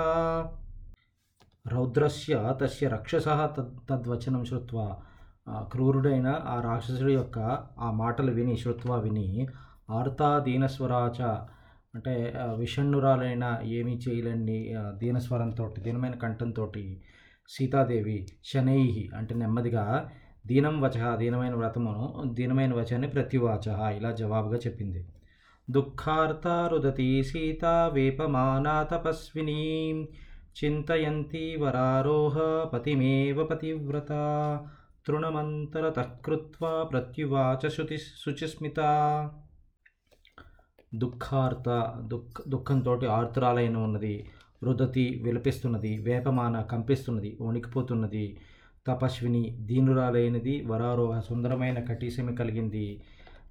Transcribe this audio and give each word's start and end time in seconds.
రౌద్రస్య 1.66 2.32
తస్య 2.60 2.86
రక్షస 2.90 3.26
తద్ 3.52 3.68
తద్వచనం 3.88 4.42
శ్రుత్వా 4.44 4.84
ఆ 5.48 5.60
క్రూరుడైన 5.72 6.28
ఆ 6.46 6.56
రాక్షసుడి 6.60 7.12
యొక్క 7.14 7.38
ఆ 7.78 7.90
మాటలు 8.00 8.32
విని 8.36 8.54
శ్రుత్వా 8.62 8.96
విని 9.04 9.24
ఆర్తా 9.90 10.28
దీనస్వరాచ 10.46 11.20
అంటే 11.94 12.12
ఆ, 12.38 12.46
విషణ్ణురాలైన 12.60 13.44
ఏమీ 13.76 13.94
చేయలేని 14.04 14.58
ఆ, 14.74 14.92
దీనస్వరంతో 15.00 15.66
దీనమైన 15.78 16.16
కంఠంతో 16.22 16.66
సీతాదేవి 17.50 18.18
శనై 18.44 18.82
అంటే 19.18 19.34
నెమ్మదిగా 19.42 19.84
దీనం 20.45 20.81
వచ 20.81 21.17
దీనమైన 21.17 21.55
వ్రతమును 21.55 22.23
దీనమైన 22.33 22.73
వచాన్ని 22.73 23.09
ప్రత్యువాచ 23.09 23.67
ఇలా 23.97 24.11
జవాబుగా 24.11 24.59
చెప్పింది. 24.67 25.05
దుఃఖార్త 25.69 26.47
రుదతి 26.71 27.23
సీత 27.23 27.65
వేపమానా 27.93 28.83
తపస్వినీ 28.83 29.61
చింతయంతి 30.59 31.55
వరారోహ 31.55 32.37
పతిమేవ 32.73 33.43
పతివ్రత 33.43 34.11
తృణమంతర 35.07 36.03
కృత్వా 36.25 36.83
ప్రత్యువాచ 36.83 37.69
శుతి 37.69 37.97
శుచిస్మిత. 37.97 38.79
దుఃఖార్త 40.93 41.69
దుఃఖ 42.07 42.41
దుఃఖంతో 42.47 42.93
ఆర్తురాలైన 43.07 43.77
ఉన్నది 43.77 44.29
రుదతి 44.63 45.21
విలపిస్తున్నది 45.23 45.97
వేపమాన 45.97 46.61
కంపిస్తున్నది 46.61 47.37
వణికిపోతున్నది 47.41 48.37
తపస్విని 48.89 49.43
దీనురాలైనది 49.69 50.55
వరారోహ 50.65 51.15
సుందరమైన 51.19 51.79
కటీసమి 51.89 52.33
కలిగింది. 52.35 52.85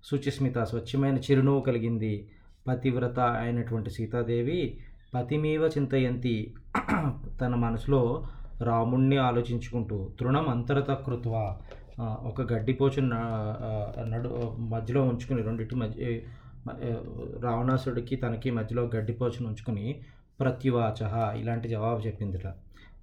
సుచిస్మిత 0.04 0.58
స్వచ్ఛమైన 0.70 1.16
చిరునవ్వు 1.18 1.62
కలిగింది. 1.68 2.14
పతివ్రత 2.66 3.18
అయినటువంటి 3.42 3.90
సీతాదేవి 3.90 4.60
పతిమీవ 5.14 5.64
చింతయంతి 5.76 6.34
తన 7.40 7.52
మనసులో 7.56 8.02
రాముణ్ణి 8.62 9.18
ఆలోచించుకుంటూ 9.18 9.96
తృణం 10.20 10.46
అంతరత 10.48 10.90
కృత్వ 11.06 11.32
ఒక 12.30 12.40
గడ్డిపోచు 12.52 13.00
నడు 14.12 14.30
మధ్యలో 14.72 15.00
ఉంచుకుని 15.02 15.40
రెండింటి 15.42 15.76
మధ్య 15.76 16.04
రావణాసుడికి 17.44 18.16
తనకి 18.16 18.50
మధ్యలో 18.50 18.84
గడ్డిపోచును 18.94 19.46
ఉంచుకుని 19.48 19.86
ప్రత్యువాచ 20.40 21.00
ఇలాంటి 21.40 21.68
జవాబు 21.68 22.00
చెప్పిందిట. 22.06 22.46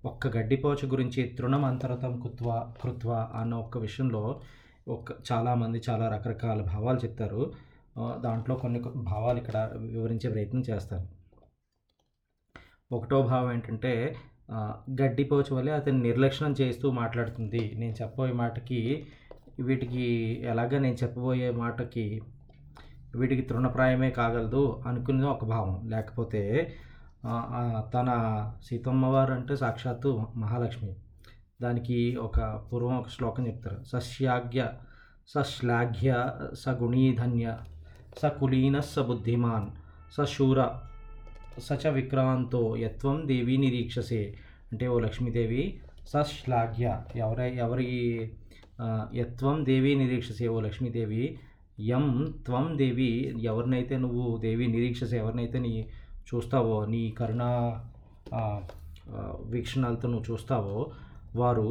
ఒక్క 0.06 0.28
గడ్డిపోచ 0.36 0.80
గురించి 0.86 1.22
తృణం 1.38 1.64
అంతరతం 1.66 2.14
కృత్వ 2.20 2.50
కృత్వ 2.82 3.12
అన్న 3.36 3.54
ఒక్క 3.56 3.78
విషయంలో 3.78 4.22
ఒక 4.88 5.12
చాలామంది 5.30 5.80
చాలా 5.90 6.06
రకరకాల 6.10 6.62
భావాలు 6.74 7.00
చెప్తారు. 7.06 7.42
దాంట్లో 8.26 8.56
కొన్ని 8.56 8.80
భావాలు 9.12 9.38
ఇక్కడ 9.38 9.58
వివరించే 9.94 10.30
ప్రయత్నం 10.30 10.64
చేస్తాను. 10.70 11.06
ఒకటో 12.92 13.20
భావం 13.22 13.50
ఏంటంటే 13.54 13.94
గడ్డిపోచ 15.02 15.02
గడ్డిపోచు 15.02 15.52
వల్లే 15.56 15.72
అతన్ని 15.72 16.02
నిర్లక్ష్యం 16.08 16.52
చేస్తూ 16.62 16.88
మాట్లాడుతుంది. 16.92 17.64
నేను 17.76 17.96
చెప్పబోయే 18.02 18.34
మాటకి 18.34 18.82
వీటికి 19.60 20.06
ఎలాగ 20.52 20.78
నేను 20.78 20.98
చెప్పబోయే 21.04 21.50
మాటకి 21.64 22.06
వీటికి 23.16 23.42
తృణప్రాయమే 23.42 24.10
కాగలదు 24.12 24.64
అనుకునే 24.88 25.28
ఒక 25.36 25.46
భావం. 25.46 25.76
లేకపోతే 25.90 26.42
తన 27.94 28.10
సీతమ్మ 28.66 29.06
వారు 29.06 29.34
అంటే 29.34 29.56
సాక్షాత్తు 29.56 30.10
మహాలక్ష్మి. 30.36 30.94
దానికి 31.62 32.00
ఒక 32.16 32.40
పూర్వం 32.68 32.98
ఒక 32.98 33.10
శ్లోకం 33.10 33.48
చెప్తారు. 33.48 33.80
సస్యాగ్య 33.84 34.62
సశ్లాఘ్య 35.28 36.12
స 36.54 36.70
గుణీధన్య 36.70 37.58
స 38.22 38.26
కులీన 38.26 38.80
స 38.80 39.00
బుద్ధిమాన్ 39.00 39.68
స 40.16 40.28
సచ 41.68 41.88
విక్రాంతో 41.88 42.78
యత్వం 42.78 43.18
దేవి 43.28 43.58
నిరీక్షసే. 43.58 44.36
అంటే 44.72 44.88
ఓ 44.88 45.00
లక్ష్మీదేవి 45.00 45.64
సశ్లాఘ్య 46.08 46.86
ఎవరై 47.16 47.52
ఎవరి 47.56 47.90
యత్వం 49.14 49.66
దేవి 49.66 49.92
నిరీక్షసే. 49.96 50.48
ఓ 50.48 50.60
లక్ష్మీదేవి 50.60 51.24
యం 51.80 52.06
త్వం 52.46 52.78
దేవి 52.78 53.12
ఎవరినైతే 53.44 53.98
నువ్వు 53.98 54.38
దేవి 54.38 54.68
నిరీక్షసే 54.68 55.18
ఎవరినైతే 55.18 55.60
నీ 55.60 55.72
చూస్తావో 56.28 56.76
నీ 56.86 57.02
కరుణా 57.12 57.50
వీక్షణాలతో 59.50 60.08
నువ్వు 60.08 60.26
చూస్తావో 60.32 60.78
వారు 61.36 61.68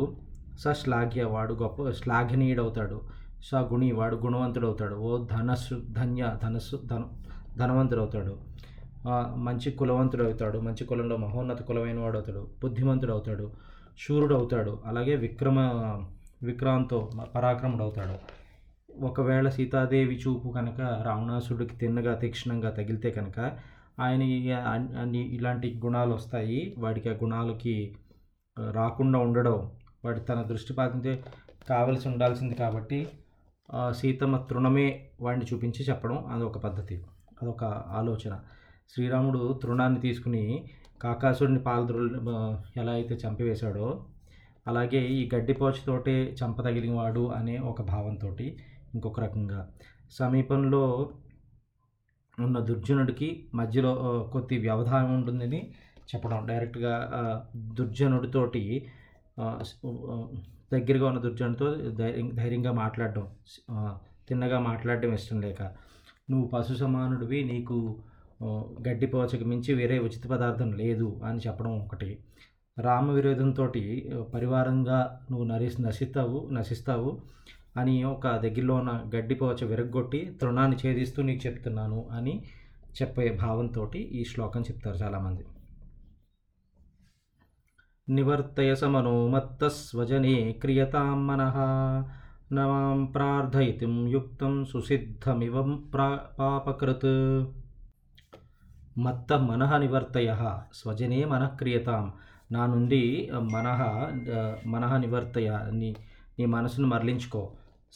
స 0.59 0.73
శ్లాఘ్య 0.73 1.23
వాడు 1.25 1.55
గొప్ప 1.55 1.91
శ్లాఘనీయుడవుతాడు. 1.91 2.99
స 3.49 3.55
గుణి 3.71 3.89
వాడు 3.93 4.17
గుణవంతుడు 4.17 4.67
అవుతాడు 4.67 4.97
ఓ 4.97 5.11
ధనస్సు 5.27 5.77
ధన్య 5.91 6.25
ధనస్సు 6.43 6.77
ధన 6.85 7.03
ధనవంతుడు 7.57 8.01
అవుతాడు 8.01 8.35
మంచి 9.47 9.71
కులవంతుడు 9.71 10.25
అవుతాడు 10.25 10.59
మంచి 10.59 10.85
కులంలో 10.85 11.17
మహోన్నత 11.17 11.63
కులమైన 11.63 11.99
వాడు 12.01 12.17
అవుతాడు 12.17 12.43
బుద్ధిమంతుడు 12.63 13.13
అవుతాడు 13.13 13.47
శూరుడు 13.99 14.35
అవుతాడు 14.35 14.73
అలాగే 14.87 15.15
విక్రమ 15.17 15.59
విక్రాంతో 16.43 16.99
పరాక్రముడు 17.35 17.83
అవుతాడు 17.83 18.17
ఒకవేళ 19.03 19.49
సీతాదేవి 19.49 20.17
చూపు 20.17 20.49
కనుక 20.49 20.81
రావణాసుడికి 21.07 21.77
తిన్నగా 21.77 22.15
తీక్షణంగా 22.15 22.71
తగిలితే 22.71 23.11
కనుక 23.11 23.39
ఆయన 24.00 24.22
అన్ని 24.99 25.22
ఇలాంటి 25.37 25.81
గుణాలు 25.84 26.12
వస్తాయి. 26.15 26.75
వాడికి 26.78 27.09
ఆ 27.10 27.12
గుణాలకి 27.12 27.97
రాకుండా 28.71 29.19
ఉండడం 29.19 29.71
వాడి 30.05 30.21
తన 30.21 30.43
దృష్టి 30.43 30.72
పాతితే 30.75 31.25
కావలసి 31.69 32.09
ఉండాల్సింది 32.09 32.55
కాబట్టి 32.55 33.09
సీతమ్మ 33.91 34.37
తృణమే 34.50 35.09
వాడిని 35.21 35.47
చూపించి 35.53 35.82
చెప్పడం 35.84 36.19
అదొక 36.32 36.59
పద్ధతి 36.59 36.97
అదొక 37.43 37.65
ఆలోచన. 37.99 38.41
శ్రీరాముడు 38.94 39.60
తృణాన్ని 39.62 40.00
తీసుకుని 40.00 40.65
కాకాసుడిని 41.03 41.59
పాలద్రులు 41.59 42.09
ఎలా 42.81 42.93
అయితే 42.93 43.15
చంపివేశాడో 43.15 44.05
అలాగే 44.66 45.00
ఈ 45.16 45.31
గడ్డిపోచతోటే 45.34 46.37
చంపతగిలిన 46.41 46.94
వాడు 46.94 47.26
అనే 47.28 47.59
ఒక 47.59 47.82
భావంతో 47.82 48.37
ఇంకొక 48.94 49.21
రకంగా. 49.21 49.61
సమీపంలో 50.11 51.11
ఉన్న 52.41 52.59
దుర్జనుడికి 52.59 53.28
మధ్యలో 53.55 53.93
కొద్ది 54.33 54.59
వ్యవధానం 54.59 55.15
ఉంటుందని 55.15 55.61
చెప్పడం. 56.15 56.47
డైరెక్ట్గా 56.47 56.95
దుర్జనుడితోటి 57.56 58.62
దగ్గరగా 60.73 61.06
ఉన్న 61.06 61.21
దుర్జనుడితో 61.21 61.69
ధైర్యం 62.00 62.28
ధైర్యంగా 62.34 62.73
మాట్లాడడం 62.73 63.27
తిన్నగా 64.28 64.59
మాట్లాడడం 64.59 65.12
ఇష్టం 65.12 65.41
లేక. 65.41 65.62
నువ్వు 66.31 66.47
పశు 66.49 66.75
సమానుడివి 66.75 67.44
నీకు 67.44 67.77
గడ్డి 68.89 69.06
పోచకు 69.06 69.44
మించి 69.44 69.75
వేరే 69.75 69.99
ఉచిత 69.99 70.25
పదార్థం 70.27 70.73
లేదు 70.73 71.21
అని 71.25 71.41
చెప్పడం 71.47 71.73
ఒకటి. 71.81 72.19
రామ 72.78 73.11
విరోధంతో 73.11 73.65
పరివారంగా 74.34 74.99
నువ్వు 75.31 75.47
నరి 75.47 75.71
నశిస్తావు 75.81 76.49
నశిస్తావు. 76.53 77.11
అని 77.77 78.05
ఒక 78.05 78.27
దగ్గరలో 78.37 78.75
ఉన్న 78.75 78.93
గడ్డిపోచ 79.15 79.65
విరగ్గొట్టి 79.65 80.39
తృణాన్ని 80.41 80.77
ఛేదిస్తూ 80.83 81.23
నీకు 81.23 81.43
చెప్తున్నాను 81.47 82.09
అని 82.12 82.35
చెప్పే 83.03 83.37
భావంతో 83.43 83.91
ఈ 83.97 84.25
శ్లోకం 84.25 84.62
చెప్తారు 84.62 84.97
చాలామంది. 84.97 85.45
నివర్తయ 88.09 88.75
సమనోమత్త 88.75 89.67
స్వజనే 89.69 90.53
క్రియతాం 90.53 91.27
మనః 91.27 91.57
నమాం 92.53 93.05
ప్రార్థయితుం 93.05 94.09
యుక్తం 94.09 94.65
సుసిద్ధమివం 94.65 95.71
ప్రా 95.95 96.09
పాపకృత్. 96.39 97.12
మత్త 98.99 99.33
మనః 99.33 99.77
నివర్తయ 99.77 100.31
స్వజనే 100.73 101.25
మనఃక్రియతాం 101.25 102.12
నా 102.53 102.67
నుండి 102.67 103.03
మనః 103.53 103.81
మనః 104.67 104.97
నివర్తయ 104.97 105.49
నీ 105.73 105.97
నీ 106.38 106.44
మనసును 106.47 106.87
మరలించుకో. 106.88 107.43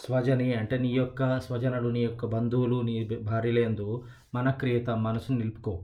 స్వజని 0.01 0.55
అంటే 0.55 0.79
నీ 0.79 0.89
యొక్క 0.89 1.41
స్వజనుడు 1.41 1.89
నీ 1.89 2.01
యొక్క 2.01 2.27
బంధువులు 2.27 2.81
నీ 2.81 2.95
భార్యలేందు 3.23 4.05
మన 4.35 4.51
క్రియత 4.51 4.91
మనసును 4.91 5.39
నిలుపుకో. 5.39 5.75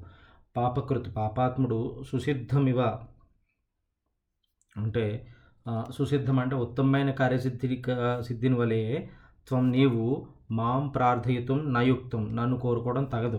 పాపకృతి 0.57 1.11
పాపాత్ముడు 1.11 2.03
సుసిద్ధమివ. 2.13 2.81
అంటే 4.77 5.05
సుసిద్ధం 5.91 6.39
అంటే 6.39 6.57
ఉత్తమమైన 6.57 7.11
కార్యసిద్ధి 7.11 7.83
సిద్ధిని 8.21 8.55
వలె 8.55 9.07
త్వం 9.49 9.71
నీవు 9.71 10.27
మాం 10.51 10.89
ప్రార్థయితం 10.89 11.73
నయుక్తం. 11.75 12.37
నన్ను 12.37 12.59
కోరుకోవడం 12.59 13.05
తగదు. 13.05 13.37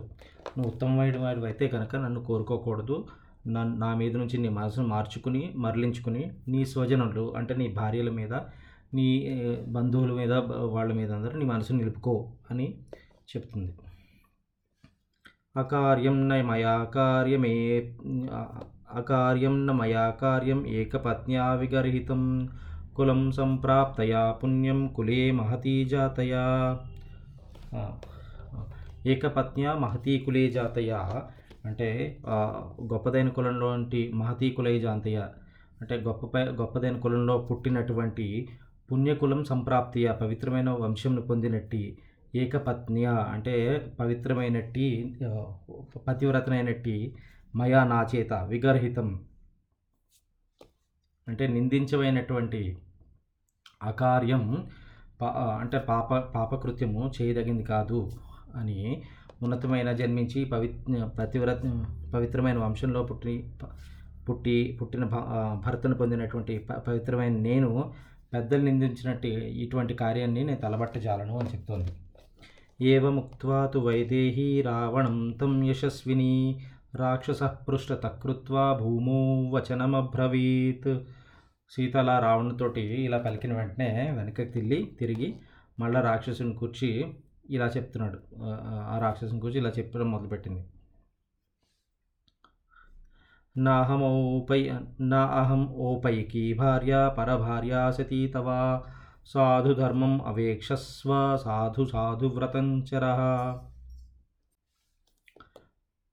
నువ్వు 0.57 0.67
ఉత్తమమైన 0.67 1.17
వాడివి 1.17 1.45
అయితే 1.45 1.67
కనుక 1.67 1.95
నన్ను 1.95 2.23
కోరుకోకూడదు. 2.23 3.07
నన్ను 3.47 3.77
నా 3.77 3.95
మీద 3.95 4.15
నుంచి 4.17 4.37
నీ 4.37 4.49
మనసును 4.49 4.87
మార్చుకుని 4.87 5.53
మరలించుకుని 5.55 6.31
నీ 6.47 6.65
స్వజనులు 6.65 7.33
అంటే 7.37 7.55
నీ 7.55 7.67
భార్యల 7.67 8.09
మీద 8.09 8.33
నీ 8.95 9.07
బంధువుల 9.67 10.11
మీద 10.11 10.33
వాళ్ళ 10.73 10.93
మీద 10.93 11.11
అందరూ 11.11 11.39
నీ 11.39 11.45
మనసు 11.45 11.73
నిలుపుకో 11.73 12.15
అని 12.51 12.67
చెప్తుంది. 13.31 13.73
అకార్యం 15.57 16.29
న 16.29 16.41
మయా 16.41 16.83
కార్యమే 16.83 17.55
అకార్యం 18.91 19.67
న 19.67 19.71
మయా 19.71 20.09
కార్యం 20.09 20.67
ఏకపత్న్యా 20.67 21.53
విగర్హితం 21.53 22.21
కులం 22.95 23.31
సంప్రాప్తయా 23.31 24.31
పుణ్యం 24.31 24.87
కులే 24.87 25.31
మహతీ 25.31 25.85
జాతయా. 25.85 26.43
ఆ, 27.75 27.79
ఏకపత్న్య 29.05 29.75
మహతీ 29.79 30.19
కులే 30.19 30.51
జాతయ 30.51 30.91
అంటే 31.65 31.87
గొప్పదైన 32.93 33.29
కులంలోంటి 33.29 34.11
మహతీ 34.13 34.49
కులే 34.49 34.79
జాతయ. 34.79 35.17
అంటే 35.81 35.95
గొప్ప 35.97 36.37
గొప్పదైన 36.37 36.97
కులంలో 36.97 37.37
పుట్టినటువంటి 37.37 38.27
పుణ్యకులం 38.89 39.45
సంప్రాప్తియ 39.45 40.07
పవిత్రమైన 40.21 40.69
వంశంను 40.79 41.21
పొందినట్టి 41.21 41.83
ఏకపత్నియ 42.33 43.07
అంటే 43.33 43.53
పవిత్రమైనట్టి 43.99 44.87
పతివ్రతనైనట్టి 46.07 46.95
మయా 47.53 47.83
నా 47.85 48.07
చేత 48.11 48.33
విగర్హితం. 48.49 49.09
అంటే 51.27 51.47
నిందించమైనటువంటి 51.47 52.61
అకార్యం 53.81 54.43
పా 55.21 55.27
అంటే 55.61 55.79
పాప 55.87 56.09
పాపకృత్యము 56.33 57.11
చేయదగింది 57.15 57.63
కాదు 57.65 57.99
అని 58.55 58.79
ఉన్నతమైన 59.41 59.91
జన్మించి 59.91 60.45
పవి 60.45 60.67
పతివ్రత 61.17 61.61
పవిత్రమైన 62.13 62.57
వంశంలో 62.57 63.03
పుట్టి 63.03 63.35
పుట్టి 64.29 64.55
పుట్టిన 64.79 65.03
భ- 65.05 65.25
భర్తను 65.65 65.95
పొందినటువంటి 65.95 66.57
ప- 66.59 66.81
పవిత్రమైన 66.87 67.35
నేను 67.43 67.71
పెద్దలు 68.33 68.61
నిందించినట్టు 68.61 69.27
ఇటువంటి 69.27 69.93
కార్యాన్ని 69.93 70.43
నేను 70.43 70.61
తలబట్టజాలను 70.61 71.39
అని 71.39 71.49
చెప్తోంది. 71.49 71.91
ఏవముక్త్వాతు 72.81 73.79
వైదేహీ 73.79 74.61
రావణం 74.61 75.31
తం 75.41 75.63
యశస్విని 75.63 76.59
రాక్షస 76.95 77.43
పృష్ఠతకృత్వా 77.43 78.73
భూమో 78.73 79.49
వచనమబ్రవీత్. 79.49 80.99
సీత 81.69 81.97
అలా 81.97 82.19
రావణుతోటి 82.19 82.81
ఇలా 82.81 83.17
పలికిన 83.17 83.53
వెంటనే 83.53 84.11
వెనకకి 84.11 84.45
తిల్లి 84.45 84.97
తిరిగి 84.99 85.35
మళ్ళా 85.79 86.01
రాక్షసుని 86.01 86.53
కూర్చి 86.53 87.05
ఇలా 87.49 87.67
చెప్తున్నాడు. 87.67 88.19
ఆ- 88.43 88.89
ఆ 88.91 88.99
రాక్షసుని 88.99 89.39
కూర్చి 89.39 89.59
ఇలా 89.59 89.69
చెప్పడం 89.69 90.11
మొదలుపెట్టింది. 90.11 90.65
నాహమౌపై 93.57 94.71
నా 94.99 95.25
అహం 95.25 95.67
ఓపైకి 95.67 96.53
భార్య 96.53 97.11
పరభార్యా 97.17 97.91
సతీ 97.91 98.27
తవ. 98.27 98.79
సాధుధర్మం 99.25 100.21
అవేక్షస్వ 100.21 101.37
సాధు 101.43 101.85
సాధు 101.85 102.25
వ్రతంచర 102.25 103.01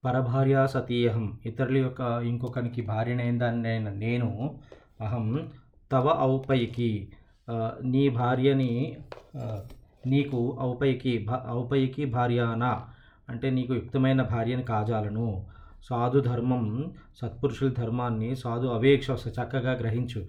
పరభార్య 0.04 0.66
సతీయహం 0.66 1.40
ఇతరుల 1.46 1.76
యొక్క 1.76 2.00
ఇంకొకరికి 2.00 2.82
భార్యనైందాన్ని 2.82 3.98
నేను 3.98 4.58
అహం 5.00 5.52
తవ 5.92 6.18
ఔపైకి 6.20 7.12
నీ 7.82 8.08
భార్యని 8.08 8.96
నీకు 10.06 10.56
ఔపైకి 10.60 11.26
భ- 11.30 11.48
ఔపైకి 11.48 12.04
భార్యానా? 12.04 12.88
అంటే 13.28 13.50
నీకు 13.50 13.74
యుక్తమైన 13.74 14.22
భార్యని 14.22 14.62
కాజాలను. 14.62 15.51
సాధు 15.88 16.18
ధర్మం 16.20 16.64
సత్పురుషుల 17.20 17.70
ధర్మాన్ని 17.72 18.30
సాధు 18.36 18.66
అవేక్ష 18.66 19.10
చక్కగా 19.38 19.72
గ్రహించు. 19.72 20.20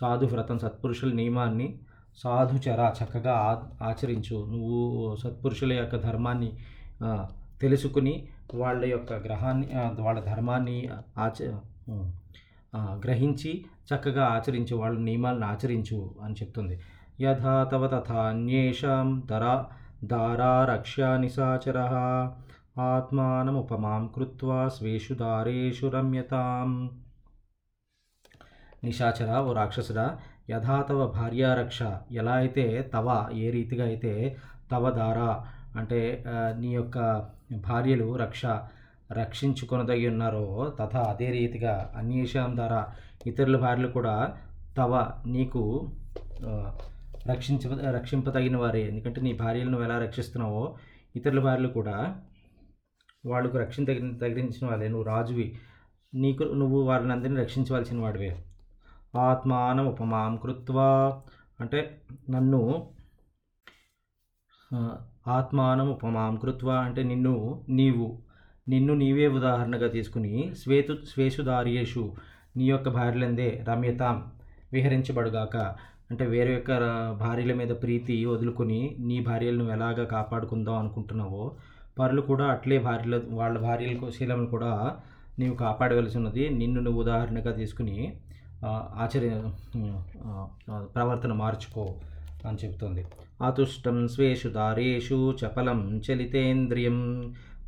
సాధు 0.00 0.26
వ్రతం 0.26 0.58
సత్పురుషుల 0.58 1.10
నియమాన్ని 1.12 1.68
సాధుచర 2.16 2.80
చక్కగా 2.98 3.32
ఆ 3.32 3.50
ఆచరించు. 3.88 4.36
నువ్వు 4.52 4.78
సత్పురుషుల 5.22 5.72
యొక్క 5.72 5.96
ధర్మాన్ని 5.96 6.50
తెలుసుకుని 7.60 8.14
వాళ్ళ 8.54 8.82
యొక్క 8.84 9.12
గ్రహాన్ని 9.26 9.68
వాళ్ళ 10.02 10.20
ధర్మాన్ని 10.20 10.78
ఆచ 11.18 11.38
గ్రహించి 13.04 13.52
చక్కగా 13.90 14.24
ఆచరించు. 14.26 14.74
వాళ్ళ 14.76 14.96
నియమాలను 14.98 15.46
ఆచరించు 15.46 15.98
అని 16.24 16.34
చెప్తుంది. 16.34 16.76
యథా 17.20 17.54
తవ 17.72 17.86
తథా 17.86 18.20
అన్యేషాం 18.32 19.08
ధరా 19.30 19.54
దారా 20.04 20.52
రక్ష్యా 20.64 21.10
నిశాచర 21.16 21.78
ఆత్మానముపమాం 22.80 24.02
కృత్వా 24.16 24.58
స్వేషు 24.68 25.14
దారేషు 25.14 25.86
రమ్యతాం 25.86 26.70
నిశాచర 28.84 29.30
ఓ 29.40 29.52
రాక్షసుడా 29.52 30.04
యథా 30.50 30.76
తవ 30.82 31.00
భార్యారక్ష 31.06 31.80
ఎలా 32.12 32.34
అయితే 32.34 32.64
తవ 32.94 33.08
ఏ 33.36 33.48
రీతిగా 33.50 33.84
అయితే 33.84 34.12
తవ 34.70 34.90
దారా 34.90 35.30
అంటే 35.76 36.00
నీ 36.58 36.70
యొక్క 36.74 36.98
భార్యలు 37.66 38.08
రక్ష 38.16 38.44
రక్షించుకొనదగి 39.12 40.06
ఉన్నారో 40.08 40.46
తథా 40.78 41.02
అదే 41.12 41.28
రీతిగా 41.30 41.74
అన్యేషాం 41.96 42.50
ద్వారా 42.56 42.80
ఇతరుల 43.26 43.56
భార్యలు 43.56 43.90
కూడా 43.92 44.16
తవ 44.76 44.92
నీకు 45.26 45.62
రక్షించ 47.28 47.62
రక్షింపదగిన 47.90 48.56
వారే. 48.56 48.82
ఎందుకంటే 48.82 49.20
నీ 49.20 49.32
భార్యలను 49.34 49.78
ఎలా 49.84 49.96
రక్షిస్తున్నావో 49.98 50.62
ఇతరుల 51.14 51.40
భార్యలు 51.40 51.70
కూడా 51.72 51.96
వాళ్ళకు 53.26 53.58
రక్షణ 53.58 53.84
తగిన 53.84 54.16
తగిలించిన 54.16 54.66
వాళ్ళే. 54.66 54.88
నువ్వు 54.88 55.04
రాజువి. 55.04 55.58
నీకు 56.14 56.42
నువ్వు 56.42 56.82
వారిని 56.82 57.12
అందరినీ 57.12 57.40
రక్షించవలసిన 57.40 58.00
వాడివే. 58.00 58.44
ఆత్మానం 59.18 59.86
ఉపమాం 59.86 60.36
కృత్వా. 60.36 61.20
అంటే 61.60 62.00
నన్ను 62.30 62.88
ఆత్మానం 65.28 65.90
ఉపమాం 65.90 66.36
కృత్వా. 66.36 66.74
అంటే 66.74 67.02
నిన్ను 67.02 67.64
నీవు. 67.68 68.18
నిన్ను 68.68 68.94
నీవే 68.94 69.28
ఉదాహరణగా 69.28 69.88
తీసుకుని 69.88 70.54
స్వేతు 70.54 70.96
స్వేషుదార్యేషు 71.04 72.12
నీ 72.56 72.64
యొక్క 72.64 72.88
భార్యలందే 72.88 73.64
రమ్యతాం. 73.68 74.32
విహరించబడుగాక. 74.72 75.56
అంటే 76.10 76.26
వేరే 76.26 76.54
యొక్క 76.54 76.70
భార్యల 77.20 77.54
మీద 77.54 77.68
ప్రీతి 77.68 78.24
వదులుకొని 78.24 78.96
నీ 78.98 79.20
భార్యలను 79.20 79.72
ఎలాగా 79.72 80.04
కాపాడుకుందాం 80.04 80.78
అనుకుంటున్నావో 80.78 81.56
పరులు 82.00 82.22
కూడా 82.30 82.44
అట్లే 82.46 82.78
భార్యలు 82.78 83.18
వాళ్ళ 83.30 83.56
భార్యలకు 83.58 84.06
శీలములు 84.10 84.46
కూడా 84.46 84.72
నీవు 85.38 85.54
కాపాడవలసి 85.54 86.16
ఉన్నది. 86.18 86.44
నిన్ను 86.60 86.80
నువ్వు 86.80 87.00
ఉదాహరణగా 87.00 87.52
తీసుకుని 87.52 87.96
ఆచర్య 89.02 89.32
ప్రవర్తన 90.94 91.32
మార్చుకో 91.32 91.84
అని 92.48 92.58
చెబుతుంది. 92.64 93.02
అతుష్టం 93.42 93.98
స్వేషు 94.08 94.48
దారేషు 94.48 95.18
చపలం 95.40 95.80
చలితేంద్రియం 96.06 96.98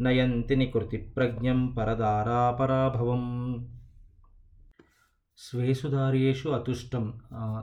నయంతిని 0.00 0.66
కృతి 0.66 0.96
ప్రజ్ఞం 1.16 1.60
పరదారా 1.78 2.40
పరాభవం. 2.60 3.24
స్వేసుదార్యేషు 5.38 6.48
అతుష్టం 6.48 7.04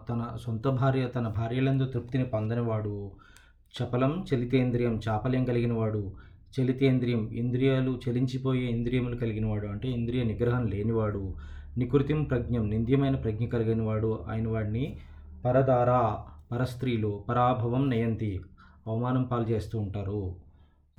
తన 0.09 0.21
సొంత 0.45 0.67
భార్య 0.79 1.03
తన 1.07 1.27
భార్యలందు 1.37 1.85
తృప్తిని 1.85 2.25
పొందనివాడు 2.25 2.95
చపలం 3.73 4.13
చలితేంద్రియం 4.29 4.95
చాపల్యం 5.07 5.43
కలిగినవాడు 5.45 6.01
చలితేంద్రియం 6.61 7.29
ఇంద్రియాలు 7.33 7.99
చలించిపోయే 8.09 8.61
ఇంద్రియములు 8.61 9.15
కలిగినవాడు 9.15 9.67
అంటే 9.67 9.89
ఇంద్రియ 9.89 10.23
నిగ్రహం 10.23 10.65
లేనివాడు 10.67 11.33
నికృతిం 11.77 12.23
ప్రజ్ఞం 12.23 12.69
నింద్యమైన 12.69 13.15
ప్రజ్ఞ 13.15 13.45
కలిగినవాడు 13.45 14.19
ఆయన 14.29 14.47
వాడిని 14.47 14.97
పరదారా 15.45 16.25
పరస్త్రీలు 16.51 17.23
పరాభవం 17.29 17.89
నయంతి 17.89 18.41
అవమానం 18.87 19.23
పాలు 19.23 19.49
చేస్తూ 19.49 19.79
ఉంటారు. 19.79 20.35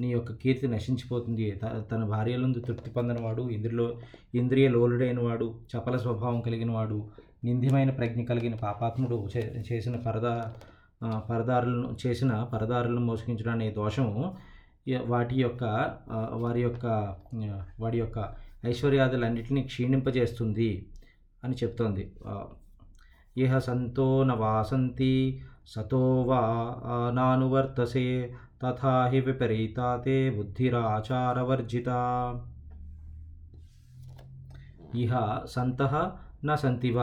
నీ 0.01 0.11
యొక్క 0.11 0.33
కీర్తి 0.33 0.69
నశించిపోతుంది. 0.69 1.51
త- 1.51 1.85
తన 1.93 2.05
భార్యలందు 2.05 2.61
తృప్తి 2.61 2.91
పొందినవాడు 2.91 3.43
ఇంద్రిలో 3.43 3.95
ఇంద్రియ 4.35 4.69
లోలుడైన 4.69 5.21
వాడు 5.21 5.55
చపల 5.77 5.97
స్వభావం 5.97 6.41
కలిగిన 6.41 6.71
వాడు 6.71 7.05
నింద్యమైన 7.45 7.91
ప్రజ్ఞ 7.91 8.23
కలిగిన 8.23 8.55
పాపాత్ముడు 8.55 9.29
చే- 9.37 9.73
చేసిన 9.73 9.97
పరదా 9.97 10.53
పరదారులను 11.31 11.97
చేసిన 12.07 12.49
పరదారులను 12.53 13.01
మోసగించడం 13.01 13.53
అనే 13.53 13.71
దోషము 13.71 14.35
వాటి 14.87 15.37
యొక్క 15.43 15.65
వారి 16.43 16.61
యొక్క 16.63 16.87
వాడి 17.81 17.99
యొక్క 17.99 18.19
ఐశ్వర్యాదులన్నిటినీ 18.71 19.61
క్షీణింపజేస్తుంది 19.63 20.71
అని 21.45 21.55
చెప్తోంది. 21.63 22.05
ఇహ 23.37 23.53
సంతో 23.59 24.09
న 24.25 24.33
వాసంతి 24.43 25.15
సతో 25.75 26.03
వా 26.23 26.41
నానువర్తసే 27.19 28.07
తథా 28.63 28.95
హి 29.13 29.21
విపరీతా 29.21 29.89
తే 30.05 30.17
బుద్ధిరాచారవర్జిత. 30.37 31.89
ఇహ 35.05 35.13
సంతః 35.57 35.95
న 36.45 36.55
సంతివ. 36.55 36.99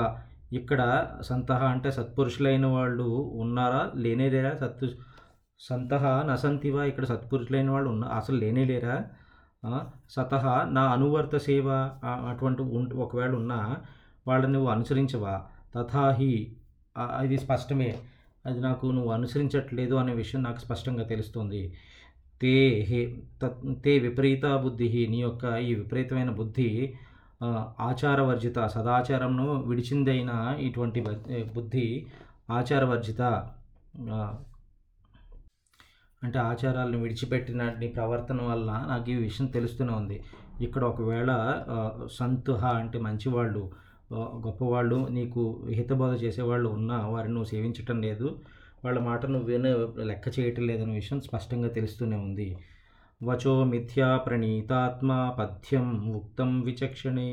ఇక్కడ 0.53 0.81
సంతః 1.29 1.61
అంటే 1.73 1.89
సత్పురుషులైన 1.91 2.65
వాళ్ళు 2.75 3.07
ఉన్నారా 3.43 3.81
లేనే 4.03 4.27
లేరా 4.29 4.51
సత్తు 4.61 4.87
సంతః 5.59 6.23
నసంతివా 6.23 6.83
ఇక్కడ 6.83 7.05
సత్పురుషులైన 7.05 7.69
వాళ్ళు 7.69 7.89
ఉన్న 7.89 8.05
అసలు 8.05 8.37
లేనే 8.37 8.65
లేరా? 8.65 9.05
ఆ, 9.65 9.69
నా 10.69 10.83
అనువర్త 10.87 11.37
సేవ 11.37 11.67
అటువంటి 12.29 12.61
ఒకవేళ 12.95 13.35
ఉన్నా 13.35 13.77
వాళ్ళని 14.27 14.53
నువ్వు 14.53 14.69
అనుసరించవా? 14.69 15.45
తథాహి 15.75 16.33
అది 16.97 17.25
ఇది 17.25 17.37
స్పష్టమే. 17.37 17.89
అది 18.45 18.59
నాకు 18.59 18.87
నువ్వు 18.87 19.11
అనుసరించట్లేదు 19.11 19.95
అనే 19.95 20.13
విషయం 20.13 20.43
నాకు 20.43 20.59
స్పష్టంగా 20.59 21.03
తెలుస్తుంది. 21.03 21.75
తే 22.41 22.53
హే 22.89 22.99
తత్ 23.43 23.83
తే 23.83 23.99
విపరీత 23.99 24.45
బుద్ధి 24.55 25.07
నీ 25.07 25.21
యొక్క 25.21 25.45
ఈ 25.45 25.73
విపరీతమైన 25.75 26.29
బుద్ధి 26.29 26.69
ఆచారవర్జిత 27.79 28.59
సదాచారంను 28.67 29.61
విడిచిందైన 29.61 30.31
ఇటువంటి 30.59 31.01
బుద్ధి 31.53 32.07
ఆచారవర్జిత 32.51 33.21
అంటే 36.23 36.37
ఆచారాలను 36.49 36.99
విడిచిపెట్టిన 37.03 37.63
నీ 37.79 37.87
ప్రవర్తన 37.97 38.41
వల్ల 38.41 38.69
నాకు 38.91 39.09
ఈ 39.13 39.17
విషయం 39.25 39.47
తెలుస్తూనే 39.55 39.93
ఉంది. 40.01 40.17
ఇక్కడ 40.65 40.83
ఒకవేళ 40.91 41.31
సంతుహ 42.19 42.61
అంటే 42.81 42.97
మంచివాళ్ళు 43.07 43.63
గొప్పవాళ్ళు 44.45 44.97
నీకు 45.17 45.41
హితబోధ 45.77 46.13
చేసేవాళ్ళు 46.23 46.67
ఉన్నా 46.69 46.97
వారిని 47.13 47.33
నువ్వు 47.33 47.49
సేవించటం 47.53 47.97
లేదు. 48.07 48.27
వాళ్ళ 48.85 48.97
మాట 48.99 49.21
నువ్వు 49.33 49.47
విన 49.51 49.67
లెక్క 50.09 50.25
చేయటం 50.37 50.63
లేదనే 50.69 50.93
విషయం 50.93 51.19
స్పష్టంగా 51.27 51.69
తెలుస్తూనే 51.77 52.17
ఉంది. 52.27 52.49
వచో 53.21 53.53
మిథ్యా 53.71 54.09
ప్రణీతాత్మ 54.25 55.11
పథ్యం 55.39 55.87
ఉక్తం 56.17 56.51
విచక్షణే 56.61 57.29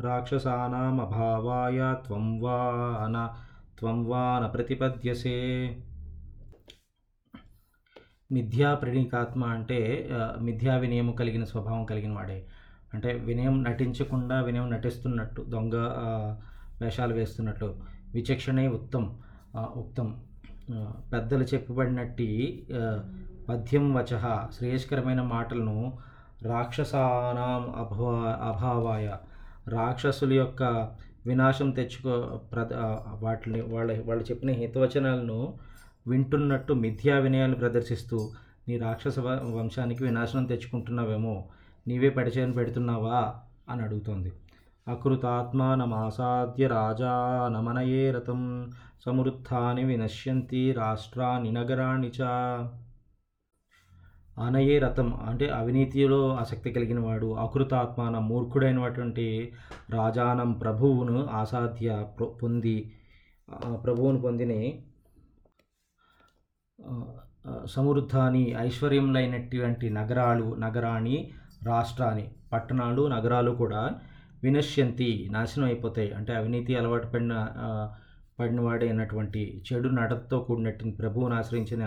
రాక్షసానామభావాయ 0.00 1.78
త్వం 2.06 2.26
వా 2.42 2.58
న 3.14 3.16
త్వం 3.78 3.98
వా 4.10 4.22
న 4.42 4.46
ప్రతిపద్యసే. 4.54 5.38
మిథ్యా 8.32 8.74
ప్రణీకాత్మ 8.74 9.44
అంటే 9.44 10.08
మిథ్యా 10.40 10.76
వినయం 10.76 11.12
కలిగిన 11.12 11.44
స్వభావం 11.44 11.84
కలిగిన 11.84 12.12
వాడే. 12.12 12.46
అంటే 12.94 13.12
వినయం 13.12 13.62
నటించకుండా 13.62 14.40
వినయం 14.40 14.70
నటిస్తున్నట్టు 14.70 15.42
దొంగ 15.48 15.74
వేషాలు 16.80 17.14
వేస్తున్నట్టు 17.14 17.74
విచక్షణే 18.14 18.68
ఉత్తం 18.68 19.18
ఉక్తం. 19.56 20.20
పెద్దలు 21.12 21.44
చెప్పబడినట్టి 21.44 22.28
పద్యం 23.48 23.94
వచ 23.94 24.12
శ్రేయస్కరమైన 24.52 25.22
మాటలను 25.22 25.98
రాక్షసానాం 26.42 27.74
అభా 27.76 28.12
అభావాయ 28.42 29.12
రాక్షసుల 29.68 30.32
యొక్క 30.32 30.62
వినాశం 31.26 31.70
తెచ్చుకో 31.70 32.40
ప్ర 32.52 32.66
వాటిని 33.20 33.60
వాళ్ళ 33.60 34.08
వాళ్ళు 34.08 34.24
చెప్పిన 34.24 34.50
హితవచనాలను 34.50 35.54
వింటున్నట్టు 36.06 36.72
మిథ్యా 36.72 37.18
వినయాలు 37.18 37.54
ప్రదర్శిస్తూ 37.54 38.30
నీ 38.68 38.78
రాక్షస 38.78 39.18
వ- 39.18 39.56
వంశానికి 39.56 40.04
వినాశనం 40.04 40.46
తెచ్చుకుంటున్నావేమో 40.46 41.48
నీవే 41.88 42.08
పరిచయం 42.10 42.52
పెడుతున్నావా? 42.52 43.34
అని 43.68 43.82
అడుగుతోంది. 43.82 44.32
అకృతాత్మానమాసాద్య 44.88 46.66
రాజా 46.66 47.12
నమనయే 47.52 48.10
రథం 48.10 48.70
సమృద్ధాని 49.04 49.84
వినశ్యంతి 49.84 50.72
రాష్ట్రాని 50.72 51.52
నగరాణి 51.52 52.08
చ. 52.08 52.22
అనయే 54.38 54.78
రథం 54.78 55.14
అంటే 55.14 55.48
అవినీతిలో 55.48 56.34
ఆసక్తి 56.34 56.72
కలిగిన 56.72 57.00
వాడు 57.00 57.32
అకృతాత్మాన 57.34 58.18
మూర్ఖుడైనటువంటి 58.18 59.52
రాజానం 59.90 60.52
ప్రభువును 60.52 61.26
ఆసాధ్య 61.26 62.06
ప్ర- 62.18 62.28
పొంది 62.28 62.92
ప్రభువును 63.84 64.20
పొందిని 64.20 64.82
సమృద్ధాని 67.66 68.56
ఐశ్వర్యములైనటువంటి 68.58 69.90
నగరాలు 69.90 70.56
నగరాన్ని 70.58 71.16
రాష్ట్రాన్ని 71.66 72.24
పట్టణాలు 72.52 73.06
నగరాలు 73.06 73.50
కూడా 73.52 73.82
వినశ్యంతి 74.42 75.08
నాశనం 75.30 75.66
అయిపోతాయి. 75.66 76.10
అంటే 76.10 76.32
అవినీతి 76.34 76.76
అలవాటు 76.76 77.06
పడిన 77.06 77.32
ఆ, 77.58 77.68
పడినవాడే 78.38 78.86
అయినటువంటి 78.86 79.42
చెడు 79.66 79.88
నడతతో 79.90 80.40
కూడినటువంటి 80.40 80.98
ప్రభువును 80.98 81.34
ఆశ్రయించిన 81.34 81.84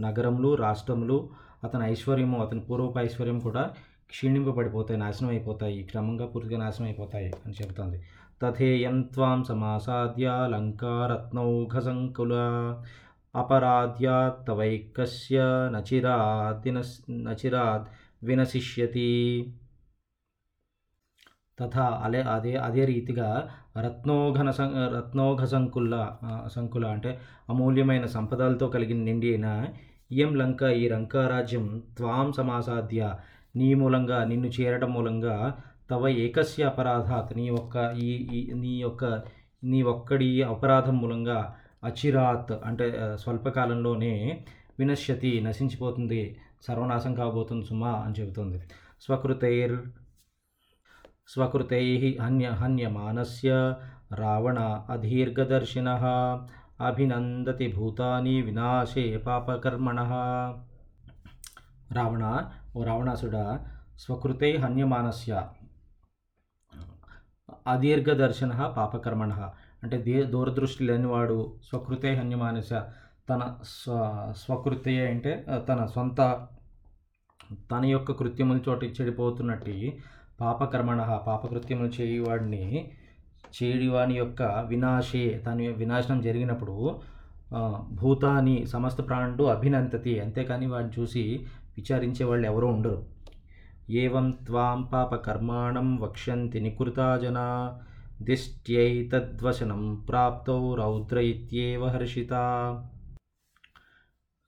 నగరములు 0.00 0.54
రాష్ట్రములు 0.56 1.16
అతని 1.64 1.84
ఐశ్వర్యము 1.84 2.42
అతని 2.42 2.60
పూర్వపు 2.60 2.98
ఐశ్వర్యం 2.98 3.38
కూడా 3.38 3.62
క్షీణింపబడిపోతాయి 4.10 5.00
నాశనం 5.00 5.30
అయిపోతాయి 5.30 5.82
క్రమంగా 5.82 6.26
పూర్తిగా 6.26 6.58
నాశనం 6.58 6.86
అయిపోతాయి 6.86 7.30
అని 7.44 7.54
చెబుతుంది. 7.54 7.98
తథేయం 8.42 9.02
త్వాం 9.14 9.44
సమాసాద్య 9.44 10.26
లంకారత్నౌఘసంకుల 10.52 12.32
అపరాధ్యాత్ 13.34 14.38
తవైకస్య 14.46 15.40
నచిరాద్ 15.74 16.60
దినస్ 16.64 16.94
నచిరాద్ 17.26 17.84
వినశిష్యతి 18.22 19.10
తథా 21.58 21.86
అలే 22.04 22.20
అదే 22.34 22.52
అదే 22.66 22.82
రీతిగా 22.88 23.28
రత్నోఘన 23.76 24.50
సం 24.50 24.68
రత్నోఘ 24.94 25.40
సంకుల 25.50 25.94
సంకుల 26.48 26.84
అంటే 26.94 27.10
అమూల్యమైన 27.48 28.06
సంపదలతో 28.14 28.66
కలిగిన 28.74 29.00
నిండిన 29.08 29.46
ఇయం 30.10 30.32
లంక 30.38 30.62
ఈ 30.78 30.88
లంకారాజ్యం 30.92 31.66
త్వాం 31.96 32.28
సమాసాధ్య 32.38 33.02
నీ 33.54 33.68
మూలంగా 33.74 34.18
నిన్ను 34.30 34.48
చేరడం 34.56 34.90
మూలంగా 34.94 35.36
తవ 35.90 36.08
ఏకస్య 36.24 36.64
అపరాధాత్ 36.68 37.30
నీ 37.38 37.46
ఒక్క 37.58 37.76
ఈ 38.02 38.08
ఈ- 38.38 38.48
నీ 38.58 38.72
యొక్క 38.80 39.04
నీ 39.62 39.80
ఒక్కడి 39.92 40.28
అపరాధం 40.50 40.96
మూలంగా 40.98 41.38
అచిరాత్ 41.84 42.52
అంటే 42.64 42.86
స్వల్పకాలంలోనే 43.16 44.44
వినశ్యతి 44.78 45.30
నశించిపోతుంది 45.46 46.20
సర్వనాశం 46.62 47.12
కాబోతుంది 47.14 47.64
సుమా 47.66 47.92
అని 48.04 48.14
చెబుతుంది. 48.20 48.58
స్వకృతైర్ 49.00 49.76
స్వకృతై 51.28 51.84
హన్య 52.22 52.46
హన్యమానస్య 52.60 53.50
రావణ 54.14 54.58
అధీర్ఘదర్శిన 54.90 55.88
అభినందతి 56.88 57.66
భూతాని 57.76 58.34
వినాశే 58.42 59.04
పాపకర్మణ. 59.26 59.98
రావణ 61.92 62.24
ఓ 62.76 62.82
రావణాసుడ 62.84 63.36
స్వకృతై 63.98 64.52
హన్యమానస్య 64.56 65.32
అదీర్ఘదర్శన 67.66 68.52
పాపకర్మణ. 68.76 69.32
అంటే 69.82 69.96
దే 69.98 70.22
దూరదృష్టి 70.22 70.84
లేనివాడు 70.84 71.38
స్వకృతే 71.68 72.10
హన్యమానస. 72.14 72.72
తన 73.30 73.42
స్వ 73.64 73.96
స్వకృతయే 74.36 75.04
అంటే 75.10 75.32
తన 75.68 75.80
సొంత 75.94 76.20
తన 77.70 77.84
యొక్క 77.84 78.12
కృత్యముల 78.12 78.58
చోట 78.68 78.84
చెడిపోతున్నట్టు 78.84 79.74
పాపకర్మణ 80.40 81.00
పాపకృత్యములు 81.26 81.90
చేయువాడిని 82.00 82.64
చేయువాని 83.56 84.14
యొక్క 84.14 84.42
వినాశే 84.42 85.42
తన 85.46 85.56
వినాశనం 85.76 86.20
జరిగినప్పుడు 86.20 87.00
భూతాని 88.00 88.66
సమస్త 88.66 89.00
ప్రాణుడు 89.08 89.44
అభినంతతి. 89.44 90.12
అంతేకాని 90.20 90.66
వాడిని 90.66 90.92
చూసి 90.98 91.24
విచారించే 91.76 92.24
వాళ్ళు 92.26 92.46
ఎవరూ 92.46 92.66
ఉండరు. 92.66 93.00
ఏవం 93.90 94.30
త్వాం 94.30 94.82
పాపకర్మాణం 94.92 95.88
వక్ష్యంతి 95.96 96.60
నికృతా 96.60 97.16
జనా. 97.16 97.46
దిష్ట్యైతద్వశనం 98.20 99.82
ప్రాప్తౌ 100.08 100.62
రౌద్ర 100.74 101.18
ఇత్యేవ 101.28 101.82
హర్షిత 101.86 102.32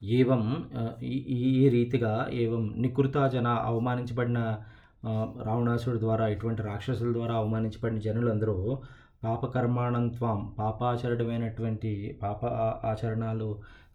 ఏవం 0.02 0.43
ఈ 1.41 1.52
రీతిగా 1.69 2.12
ఏవం 2.35 2.64
నికృత 2.76 3.19
జన 3.26 3.49
అవమానించబడిన 3.67 4.38
రావణాసుడు 4.41 5.47
రావణాసుడి 5.47 5.99
ద్వారా 5.99 6.25
ఇటువంటి 6.26 6.62
రాక్షసుల 6.62 7.11
ద్వారా 7.12 7.35
అవమానించబడిన 7.35 8.00
జనులందరూ 8.00 8.57
పాపకర్మాణంత్వం 9.23 10.38
పాపాచరణమైనటువంటి 10.59 11.93
పాప 12.23 12.41
ఆచరణాలు 12.85 12.91
ఆచరణలు 12.91 13.49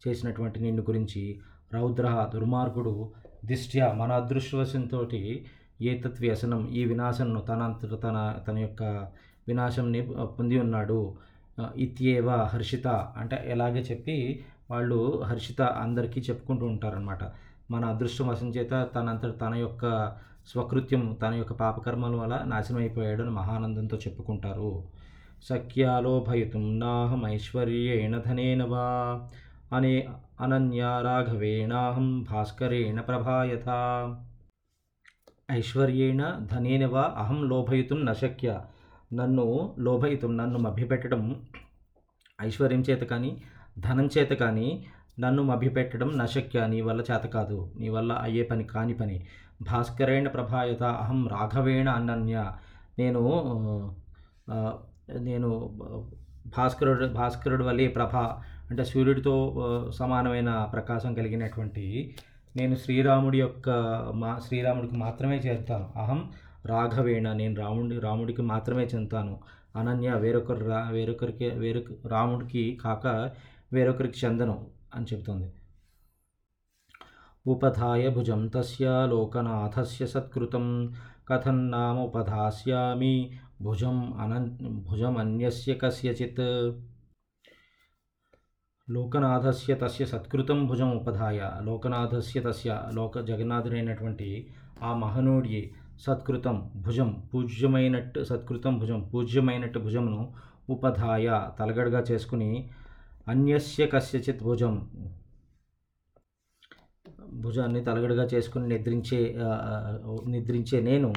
చేసినటువంటి 0.03 0.59
నిన్ను 0.59 0.83
గురించి 0.87 1.23
రౌద్ర 1.73 2.07
దుర్మార్గుడు 2.33 2.95
దిష్ట్య 3.45 3.81
మన 3.97 4.11
అదృష్టవశంతో 4.13 4.99
ఏతత్ 5.83 6.21
వ్యసనం 6.21 6.61
ఈ 6.73 6.83
వినాశంను 6.85 7.41
తనంతట 7.41 7.95
తన 8.03 8.19
తన 8.47 8.57
యొక్క 8.57 8.83
వినాశంని 9.47 10.01
పొంది 10.39 10.59
ఉన్నాడు. 10.59 11.15
ఇత్యేవ 11.75 12.29
హర్షిత 12.35 12.87
అంటే 12.87 13.43
ఎలాగే 13.47 13.79
చెప్పి 13.79 14.45
వాళ్ళు 14.71 15.21
హర్షిత 15.21 15.61
అందరికీ 15.61 16.21
చెప్పుకుంటూ 16.21 16.65
ఉంటారనమాట 16.65 17.19
మన 17.71 17.85
అదృష్టం 17.85 18.27
వశం 18.27 18.49
చేత 18.49 18.87
తనంతట 18.95 19.41
తన 19.41 19.55
యొక్క 19.55 20.13
స్వకృత్యం 20.47 21.17
తన 21.21 21.33
యొక్క 21.33 21.53
పాపకర్మల 21.53 22.15
వల్ల 22.15 22.43
నాశనం 22.45 22.79
అయిపోయాడు 22.79 23.21
అని 23.21 23.31
మహానందంతో 23.31 23.97
చెప్పుకుంటారు. 23.97 24.83
సఖ్యాలోభయుతం 25.43 26.79
నాహం 26.79 27.27
ఐశ్వర్యేణ 27.27 28.17
ధనేన 28.17 28.63
వా 28.63 28.85
అనే 29.73 30.07
అనన్యా 30.41 31.01
రాఘవేణాహం 31.01 32.23
భాస్కరేణ 32.23 32.99
ప్రభాయత. 32.99 33.69
ఐశ్వర్యేణ 35.51 36.39
ధనేన 36.53 36.85
వా 36.85 37.13
అహం 37.17 37.49
లోభయుతుం 37.49 38.05
నశక్య. 38.05 38.61
నన్ను 39.13 39.75
లోభయితం 39.79 40.37
నన్ను 40.37 40.59
మభ్యపెట్టడం 40.59 41.45
ఐశ్వర్యం 42.41 42.83
చేత 42.89 42.99
కానీ 42.99 43.41
ధనం 43.79 44.09
చేత 44.17 44.29
కానీ 44.29 44.85
నన్ను 45.19 45.43
మభ్యపెట్టడం 45.43 46.17
నశక్య 46.17 46.67
నీ 46.67 46.81
వల్ల 46.81 47.01
చేత 47.01 47.25
కాదు 47.25 47.73
నీ 47.77 47.89
వల్ల 47.89 48.13
అయ్యే 48.13 48.43
పని 48.43 48.63
కాని 48.63 48.93
పని. 48.93 49.27
భాస్కరేణ 49.61 50.27
ప్రభాయత 50.27 50.83
అహం 50.83 51.27
రాఘవేణ 51.27 51.89
అనన్య. 51.89 52.51
నేను 52.99 53.21
నేను 55.19 55.77
భాస్కరుడు 56.57 57.07
భాస్కరుడు 57.07 57.63
వల్లే 57.63 57.87
ప్రభ 57.87 58.15
అంటే 58.69 58.83
సూర్యుడితో 58.83 59.35
సమానమైన 59.89 60.69
ప్రకాశం 60.73 61.13
కలిగినటువంటి 61.13 62.15
నేను 62.55 62.75
శ్రీరాముడి 62.75 63.39
యొక్క 63.39 63.69
మా 64.15 64.39
శ్రీరాముడికి 64.47 64.97
మాత్రమే 64.97 65.37
చేస్తాను 65.37 65.93
అహం 65.95 66.29
రాఘవేణ 66.65 67.33
నేను 67.33 67.55
రాముడి 67.55 67.99
రాముడికి 67.99 68.41
మాత్రమే 68.41 68.83
చెందుతాను. 68.83 69.39
అనన్య 69.75 70.11
వేరొకరు 70.11 70.65
రా 70.65 70.89
వేరొకరికి 70.89 71.49
వేరొక 71.49 72.07
రాముడికి 72.07 72.79
కాక 72.83 73.31
వేరొకరికి 73.73 74.25
చెందను 74.25 74.67
అని 74.95 75.05
చెబుతుంది. 75.13 75.53
ఉపధాయ 77.47 78.09
భుజం 78.09 78.47
తస్య 78.47 79.05
లోకనాథస్య 79.09 80.07
సత్కృతం 80.07 80.95
కథం 81.29 81.71
నామ 81.71 81.99
ఉపధాస్యామి 81.99 83.39
భుజం 83.61 84.13
అనన్ 84.13 84.57
భుజం 84.61 85.17
అన్యస్య 85.17 85.73
కస్యచిత్. 85.73 86.73
లోకనాథస్య 88.89 89.75
తస్య 89.75 90.05
సత్కృతం 90.05 90.67
భుజం 90.67 90.91
ఉపధాయ. 90.97 91.51
లోకనాథస్య 91.63 92.41
తస్య 92.41 92.83
లోక 92.93 93.19
జగన్నాథుడైనటువంటి 93.19 94.47
ఆ 94.83 94.93
మహనూడి 94.93 95.73
సత్కృతం 96.05 96.71
భుజం 96.75 97.23
పూజ్యమైనట్టు 97.33 98.23
సత్కృతం 98.23 98.79
భుజం 98.79 98.99
పూజ్యమైనట్టు 99.13 99.79
భుజమును 99.79 100.33
ఉపధాయ 100.69 101.27
తలగడగా 101.59 102.03
చేసుకుని 102.11 102.49
అన్యస్య 103.27 103.87
కస్యచిత్ 103.87 104.43
భుజం 104.43 104.87
భుజాన్ని 107.33 107.83
తలగడగా 107.83 108.23
చేసుకుని 108.23 108.67
నిద్రించే 108.67 109.35
నిద్రించే 110.27 110.81
నేను 110.81 111.09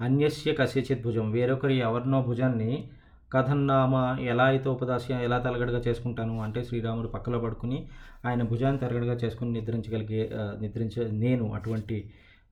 అన్యస్య 0.00 0.52
కస్యచిత్ 0.52 1.02
భుజం. 1.02 1.32
వేరొకరి 1.32 1.76
ఎవరినో 1.78 2.22
భుజాన్ని 2.22 2.88
కథన్నామ 3.32 3.94
ఎలా 4.20 4.44
అయితే 4.44 4.68
ఉపదాస్యం 4.68 5.20
ఎలా 5.20 5.38
తలగడగా 5.38 5.78
చేసుకుంటాను 5.78 6.42
అంటే 6.42 6.64
శ్రీరాముడు 6.64 7.08
పక్కలో 7.08 7.38
పడుకుని 7.38 7.78
ఆయన 8.24 8.42
భుజాన్ని 8.42 8.80
తలగడగా 8.80 9.14
చేసుకుని 9.14 9.50
నిద్రించగలిగే 9.52 10.30
నిద్రించే 10.60 11.10
నేను 11.10 11.54
అటువంటి 11.54 11.98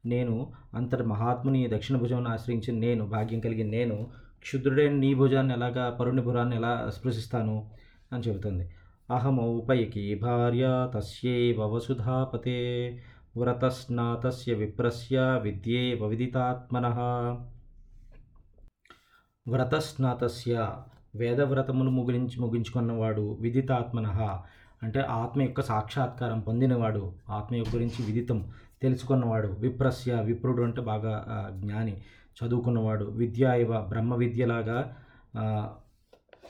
నేను 0.07 0.53
అంతటి 0.75 1.03
మహాత్ముని 1.03 1.69
దక్షిణ 1.73 1.97
భుజాన్ని 1.97 2.31
ఆశ్రయించిన 2.31 2.79
నేను 2.79 3.07
భాగ్యం 3.07 3.41
కలిగిన 3.41 3.71
నేను 3.71 4.07
క్షుద్రుడైన 4.41 4.93
నీ 4.93 5.15
భుజాన్ని 5.15 5.55
ఎలాగా 5.55 5.91
పరుని 5.91 6.57
ఎలా 6.57 6.91
స్పృశిస్తాను? 6.91 7.71
అని 8.13 8.23
చెబుతుంది. 8.23 8.75
అహమౌపైకి 9.11 10.15
భార్య 10.15 10.91
తస్యేవ 10.95 11.67
వసుధాపతే 11.67 12.99
వ్రతస్నాతస్య 13.37 14.55
విప్రస్య 14.55 15.41
విద్యే 15.43 15.95
వవిదితాత్మనః 15.95 16.99
వ్రతస్నాతస్య 19.49 20.73
వేదవ్రతమును 21.15 21.91
ముగించి 21.91 22.41
ముగించుకున్నవాడు 22.41 23.39
విదితాత్మన. 23.41 24.07
అంటే 24.83 25.01
ఆత్మ 25.01 25.43
యొక్క 25.43 25.61
సాక్షాత్కారం 25.61 26.41
పొందినవాడు 26.41 27.13
ఆత్మ 27.31 27.57
యొక్క 27.57 27.75
గురించి 27.75 28.07
విదితం 28.07 28.51
తెలుసుకున్నవాడు 28.83 29.49
విప్రస్య 29.49 30.15
విప్రుడు 30.15 30.63
అంటే 30.63 30.81
బాగా 30.81 31.15
జ్ఞాని. 31.61 31.95
చదువుకున్నవాడు 32.39 33.05
విద్య 33.05 33.55
ఇవ 33.61 33.81
బ్రహ్మ 33.81 34.15
విద్యలాగా 34.15 34.79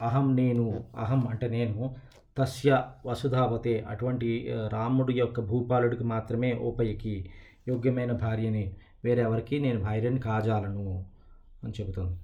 అహం 0.02 0.36
నేను 0.36 0.84
అహం 0.98 1.28
అంటే 1.28 1.48
నేను 1.48 1.94
తస్య 2.38 2.82
వసుధావతే 3.06 3.74
అటువంటి 3.88 4.28
రాముడి 4.68 5.14
యొక్క 5.14 5.40
భూపాలుడికి 5.40 6.04
మాత్రమే 6.04 6.52
ఉపయకి 6.52 7.30
యోగ్యమైన 7.68 8.12
భార్యని. 8.12 8.76
వేరెవరికి 9.04 9.58
నేను 9.60 9.80
భార్యని 9.80 10.20
కాజాలను 10.20 11.06
అని 11.64 11.72
చెబుతుంది. 11.80 12.16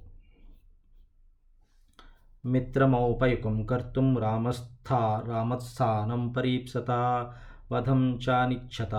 మిత్రమౌపయుకం 2.45 3.67
కర్తుం 3.67 4.19
రామస్థా 4.19 5.23
రామస్థానం 5.27 6.29
పరీప్సత. 6.33 6.91
వధం 7.73 8.19
చానిచ్చత 8.25 8.95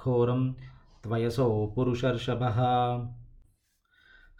ఘోరం 0.00 0.54
త్వయసో 1.04 1.46
పురుషర్షభ. 1.78 2.42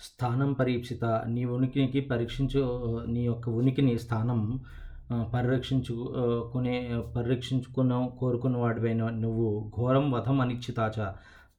స్థానం 0.01 0.53
పరీక్షిత 0.53 1.05
నీ 1.27 1.45
ఉనికికి 1.45 2.01
పరీక్షించు 2.01 2.63
నీ 3.07 3.25
యొక్క 3.25 3.49
ఉనికిని 3.49 3.99
స్థానం 3.99 4.41
పరిరక్షించుకునే 5.35 6.77
పరిరక్షించుకున్న 7.17 8.07
కోరుకున్న 8.21 8.57
వాడివైన 8.57 9.09
నువ్వు 9.09 9.73
ఘోరం 9.77 10.11
వధం 10.13 10.41
అనిశ్చితాచ 10.41 10.99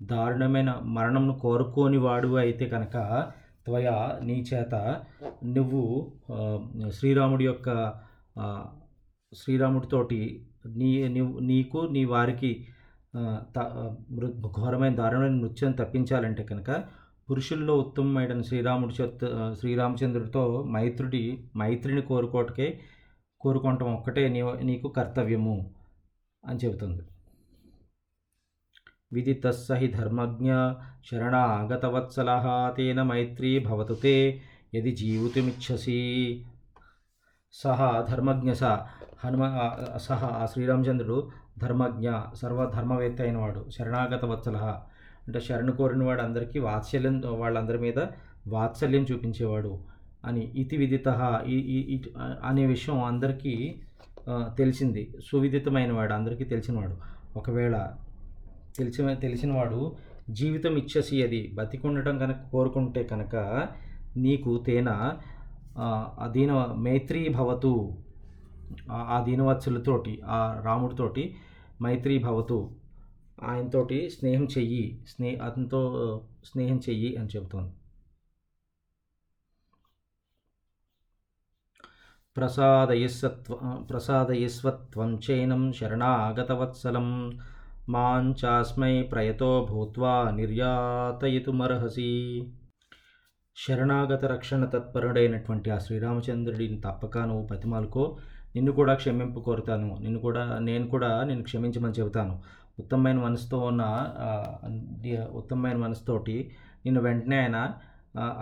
దారుణమైన 0.01 0.71
మరణంను 0.81 1.39
కోరుకోని 1.39 1.97
వాడు 1.97 2.35
అయితే 2.35 2.65
కనుక 2.65 2.97
త్వయ 3.65 3.89
నీ 4.21 4.45
చేత 4.53 4.75
నువ్వు 5.43 5.83
శ్రీరాముడి 6.89 7.45
యొక్క 7.45 7.69
శ్రీరాముడితోటి 9.33 10.19
నీ 10.65 11.01
నీకు 11.41 11.77
నీ 11.91 12.05
వారికి 12.05 12.65
త- 13.55 13.93
ఘోరమైన 14.51 14.95
దారుణమైన 14.95 15.31
నృత్యం 15.31 15.71
తప్పించాలంటే 15.71 16.43
కనుక 16.43 16.83
పురుషుల్లో 17.29 17.77
ఉత్తమమైన 17.77 18.41
శ్రీరాముడి 18.41 18.93
చేత 18.93 19.21
శ్రీరామచంద్రుడితో 19.59 20.63
మైత్రుడి 20.63 21.39
మైత్రిని 21.57 22.01
కోరుకోవటకే 22.01 22.79
కోరుకోవటం 23.41 23.93
ఒక్కటే 23.93 24.29
నీ 24.29 24.41
నీకు 24.41 24.87
కర్తవ్యము 24.87 25.71
అని 26.43 26.59
చెబుతుంది. 26.65 27.03
విదితస్సహి 29.11 29.87
ధర్మజ్ఞ 29.87 30.51
శరణాగతవత్సల 31.05 32.29
తేన 32.77 33.03
మైత్రీ 33.03 33.59
భవతు 33.59 33.93
తే 34.03 34.41
యది 34.75 34.91
జీవితుమిచ్చసి 34.91 35.99
సహా 37.63 38.05
ధర్మజ్ఞ 38.09 38.53
స. 38.53 38.63
హనుమ 39.23 39.43
ఆ- 39.43 39.97
ఆ 40.23 40.47
శ్రీరామచంద్రుడు 40.53 41.29
ధర్మజ్ఞ 41.57 42.11
సర్వధర్మవేత్త 42.33 43.21
అయినవాడు 43.21 43.65
శరణాగత 43.77 44.25
వత్సల. 44.25 44.57
అంటే 45.27 45.39
శరణు 45.39 45.71
కోరిన 45.71 46.03
వాడు 46.03 46.21
అందరికీ 46.21 46.59
వాత్సల్యం 46.59 47.23
వాళ్ళందరి 47.25 47.77
మీద 47.77 47.99
వాత్సల్యం 48.47 49.05
చూపించేవాడు 49.11 49.79
అని 50.25 50.51
ఇతి 50.55 50.77
విదిత 50.77 51.41
ఈ 51.47 52.01
అనే 52.43 52.65
విషయం 52.65 53.03
అందరికీ 53.03 53.75
తెలిసింది. 54.57 55.13
సువిదితమైనవాడు 55.31 56.13
అందరికీ 56.13 56.43
తెలిసినవాడు. 56.43 56.97
ఒకవేళ 57.37 57.91
తెలిసిన 58.77 59.13
తెలిసినవాడు 59.13 59.95
జీవితం 60.29 60.77
ఇచ్చేసి 60.77 61.23
అది 61.23 61.51
బతికుండటం 61.55 62.19
కనుక 62.19 62.35
కోరుకుంటే 62.51 63.03
కనుక 63.03 63.67
నీకు 64.17 64.57
తేన 64.57 65.13
దీన 66.27 66.51
మైత్రీ 66.73 67.29
భవతు 67.29 67.97
ఆ- 68.91 69.05
ఆ 69.09 69.23
దీనవత్సలతోటి 69.23 70.21
ఆ 70.25 70.61
రాముడితోటి 70.65 71.35
మైత్రీ 71.83 72.19
భవతు 72.19 72.71
ఆయనతోటి 73.43 74.09
స్నేహం 74.09 74.47
చెయ్యి 74.57 75.03
స్నే 75.07 75.35
అతనితో 75.35 75.81
స్నేహం 76.45 76.77
చెయ్యి 76.89 77.15
అని 77.15 77.29
చెబుతోంది. 77.35 77.73
ప్రసాదయస్సత్వ 82.37 83.53
ప్రసాదయస్వత్వం 83.89 85.19
చైనం 85.31 85.73
శరణాగతవత్సలం 85.73 87.39
మాంచాస్మై 87.89 89.01
ప్రయతో 89.03 89.67
భూత్వా 89.69 90.31
నిర్యాతయితుమర్హసి. 90.31 92.09
శరణాగత 93.57 94.25
రక్షణ 94.25 94.65
తత్పరుడైనటువంటి 94.65 95.69
ఆ 95.71 95.77
శ్రీరామచంద్రుడిని 95.77 96.77
తప్పక 96.81 97.17
నువ్వు 97.17 97.45
బతిమాలుకో 97.51 98.03
నిన్ను 98.55 98.71
కూడా 98.71 98.93
క్షమింపు 98.93 99.39
కోరుతాను. 99.39 99.97
నిన్ను 100.01 100.19
కూడా 100.19 100.43
నేను 100.59 100.85
కూడా 100.87 101.11
నిన్ను 101.23 101.43
క్షమించమని 101.43 101.95
చెబుతాను. 101.99 102.33
ఉత్తమమైన 102.79 103.17
మనసుతో 103.17 103.57
ఉన్న 103.59 103.83
ఉత్తమమైన 105.33 105.77
మనసుతోటి 105.77 106.37
నిన్ను 106.85 107.01
వెంటనే 107.01 107.37
ఆయన 107.43 107.57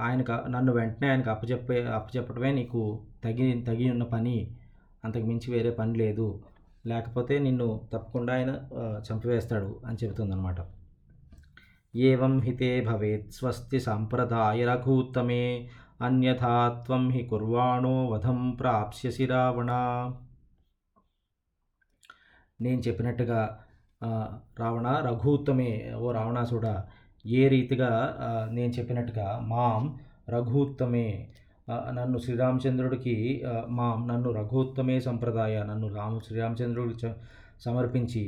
ఆయనకు 0.05 0.49
నన్ను 0.49 0.71
వెంటనే 0.73 1.07
ఆయనకు 1.09 1.29
అప్పచెప్పే 1.29 1.77
అప్పచెప్పడమే 1.99 2.51
నీకు 2.51 2.81
తగి 3.23 3.47
తగి 3.67 3.87
ఉన్న 3.91 4.03
పని. 4.15 4.37
అంతకు 5.03 5.25
మించి 5.25 5.47
వేరే 5.53 5.71
పని 5.79 5.93
లేదు. 5.97 6.27
లేకపోతే 6.85 7.35
నిన్ను 7.39 7.67
తప్పకుండా 7.93 8.33
ఆయన 8.33 8.51
చంపివేస్తాడు 9.07 9.71
అని 9.85 9.97
చెబుతుందన్నమాట. 10.03 10.59
ఏవం 11.93 12.39
హితే 12.39 12.81
భవేత్ 12.81 13.31
స్వస్తి 13.31 13.79
సాంప్రదాయ 13.79 14.65
రఘూత్తమే 14.65 15.43
అన్యథా 16.01 16.53
త్వం 16.85 17.09
హి 17.09 17.23
కుర్వాణో 17.23 18.07
వధం 18.07 18.51
ప్రాప్స్యసి 18.53 19.25
రావణ. 19.25 19.71
నేను 22.59 22.81
చెప్పినట్టుగా 22.81 23.41
రావణ 24.59 24.87
రఘూత్తమే 24.99 25.71
ఓ 25.95 26.11
రావణాసుడ 26.11 26.65
ఏ 27.25 27.47
రీతిగా 27.47 27.91
నేను 28.51 28.73
చెప్పినట్టుగా 28.73 29.39
మాం 29.47 29.83
రఘూత్తమే 30.29 31.07
నన్ను 31.89 32.17
శ్రీరామచంద్రుడికి 32.17 33.15
మాం 33.69 34.07
నన్ను 34.07 34.31
రఘూత్తమే 34.31 34.99
సంప్రదాయ 34.99 35.63
నన్ను 35.63 35.87
రాము 35.93 36.19
శ్రీరామచంద్రుడికి 36.19 37.07
చ- 37.07 37.15
సమర్పించి 37.59 38.23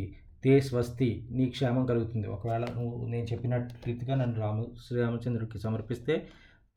తే 0.45 0.61
స్వస్తి 0.61 1.27
నీ 1.37 1.49
క్షేమం 1.49 1.85
కలుగుతుంది. 1.91 2.27
ఒకవేళ 2.27 2.65
నువ్వు 2.77 3.07
నేను 3.13 3.27
చెప్పినట్టు 3.31 3.73
రీతిగా 3.87 4.15
నన్ను 4.15 4.41
రాము 4.41 4.71
శ్రీరామచంద్రుడికి 4.87 5.59
సమర్పిస్తే 5.59 6.27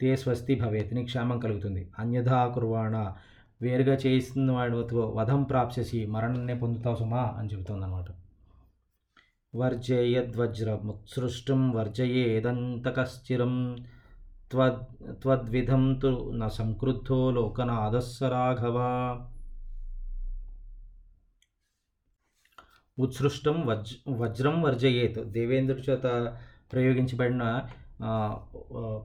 తే 0.00 0.16
స్వస్తి 0.16 0.54
భవేత్ 0.54 0.94
నీ 0.94 1.04
క్షేమం 1.04 1.38
కలుగుతుంది. 1.38 1.92
అన్యథా 1.98 2.50
కుర్వాణ 2.54 3.14
వేరుగా 3.62 3.96
చేయిస్తున్న 4.04 4.52
వాడితో 4.52 5.14
వధం 5.18 5.42
ప్రాప్సేసి 5.42 6.06
మరణాన్నే 6.06 6.54
పొందుతావు 6.54 6.96
సుమా 6.96 7.34
అని 7.38 7.48
చెబుతుంది 7.52 8.12
వర్జేయద్వజ్రముత్సృష్టం 9.54 11.60
వర్జయేదంతకశ్చిరం 11.76 13.54
త్వద్ 14.52 14.82
త్వద్విధం 15.22 15.84
తు 16.02 16.10
న 16.40 16.42
సంక్రుద్ధో 16.58 17.30
లోకనాథస్స 17.30 18.18
రాఘవ. 18.34 18.78
ఉత్సృష్టం 22.98 23.66
వజ్ 23.66 23.92
వజ్రం 24.20 24.62
వర్జయేత్. 24.62 25.20
దేవేంద్రుడి 25.28 25.84
చేత 25.88 26.06
ప్రయోగించబడిన 26.72 27.44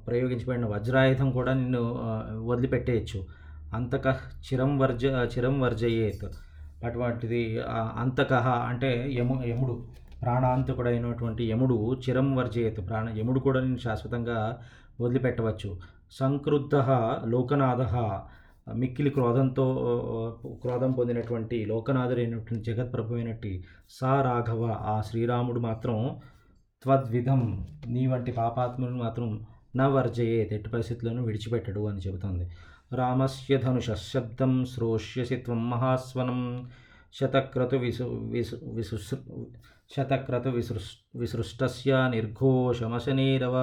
ప్రయోగించబడిన 0.08 0.66
వజ్రాయుధం 0.66 1.32
కూడా 1.32 1.54
నిన్ను 1.54 1.84
వదిలిపెట్టేయచ్చు. 2.46 3.20
అంతక 3.74 4.08
చిరం 4.46 4.80
వర్జ 4.80 5.04
చిరం 5.34 5.62
వర్జయేత్. 5.62 6.26
అటువంటిది 6.86 7.42
ఆ, 7.62 7.80
అంతకహ 7.98 8.48
అంటే 8.70 8.92
యము 9.14 9.36
యముడు 9.46 9.76
ప్రాణాంతకుడైనటువంటి 10.22 11.44
యముడు 11.50 11.78
చిరం 12.04 12.36
వర్జయేత్. 12.36 12.90
ప్రాణ 12.90 13.08
యముడు 13.20 13.40
కూడా 13.40 13.60
నేను 13.62 13.78
శాశ్వతంగా 13.78 14.38
వదిలిపెట్టవచ్చు. 15.02 15.70
సంక్రుద్ధ 16.12 16.76
లోకనాథ 17.26 17.82
మిక్కిలి 18.68 19.10
క్రోధంతో 19.10 19.66
క్రోధం 20.62 20.92
పొందినటువంటి 20.92 21.66
లోకనాథుడైనటువంటి 21.66 22.72
జగత్ప్రభు 22.72 23.16
అయినట్టి 23.16 23.64
సా 23.90 24.22
రాఘవ 24.22 24.66
ఆ 24.66 25.02
శ్రీరాముడు 25.02 25.60
మాత్రం 25.60 26.20
త్వద్విధం 26.84 27.68
నీ 27.88 28.08
వంటి 28.08 28.32
పాపాత్ములను 28.32 28.98
మాత్రం 28.98 29.46
నా 29.76 29.88
వర్జయే 29.88 30.50
ఎట్టి 30.52 30.70
పరిస్థితులను 30.70 31.24
విడిచిపెట్టడు 31.24 31.88
అని 31.88 32.00
చెబుతుంది. 32.00 32.52
రామస్య 32.96 33.58
ధనుష 33.58 33.92
శబ్దం 33.92 34.66
శ్రోష్యసి 34.66 35.36
త్వం 35.36 35.70
మహాస్వనం. 35.70 36.70
శతక్రతు 37.14 37.76
విసు 37.76 38.04
విసు 38.04 38.56
విసు 38.64 38.98
శతక్రతు 39.98 40.50
విసృ 40.50 40.80
విసృష్టస్య 41.16 42.08
నిర్ఘోషమశనేరవ. 42.12 43.56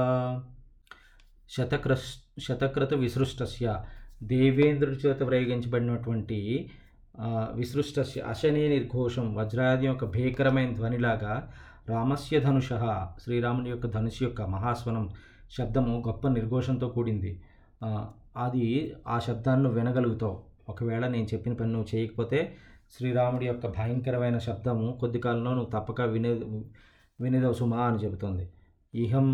శతక్ర 1.51 1.97
శతక్రతు 2.41 2.95
విసృష్టస్య 2.95 3.85
దేవేంద్రుడి 4.23 4.99
చేత 4.99 5.21
ప్రయోగించబడినటువంటి 5.29 6.39
విసృష్ట 7.55 7.99
అశనే 8.27 8.69
నిర్ఘోషం 8.69 9.35
వజ్రాది 9.35 9.87
యొక్క 9.87 10.05
భీకరమైన 10.05 10.71
ధ్వనిలాగా 10.75 11.35
రామస్య 11.89 12.41
ధనుష 12.41 12.69
శ్రీరాముని 13.23 13.71
యొక్క 13.71 13.87
ధనుషు 13.87 14.25
యొక్క 14.25 14.43
మహాస్వనం 14.43 15.05
శబ్దము 15.57 16.03
గొప్ప 16.07 16.29
నిర్ఘోషంతో 16.29 16.89
కూడింది. 16.89 17.33
అది 18.37 18.67
ఆ 19.07 19.19
శబ్దాన్ని 19.19 19.69
వినగలుగుతావు. 19.69 20.37
ఒకవేళ 20.69 21.07
నేను 21.07 21.27
చెప్పిన 21.35 21.53
పని 21.53 21.73
నువ్వు 21.73 21.89
చేయకపోతే 21.95 22.57
శ్రీరాముడి 22.97 23.47
యొక్క 23.47 23.67
భయంకరమైన 23.67 24.39
శబ్దము 24.39 24.99
కొద్ది 25.01 25.19
కాలంలో 25.19 25.51
నువ్వు 25.55 25.71
తప్పక 25.71 26.01
వినే 26.01 26.33
వినేదవు 27.21 27.53
సుమా 27.53 27.81
అని 27.87 27.99
చెబుతుంది. 28.05 28.45
ఇహం 28.95 29.27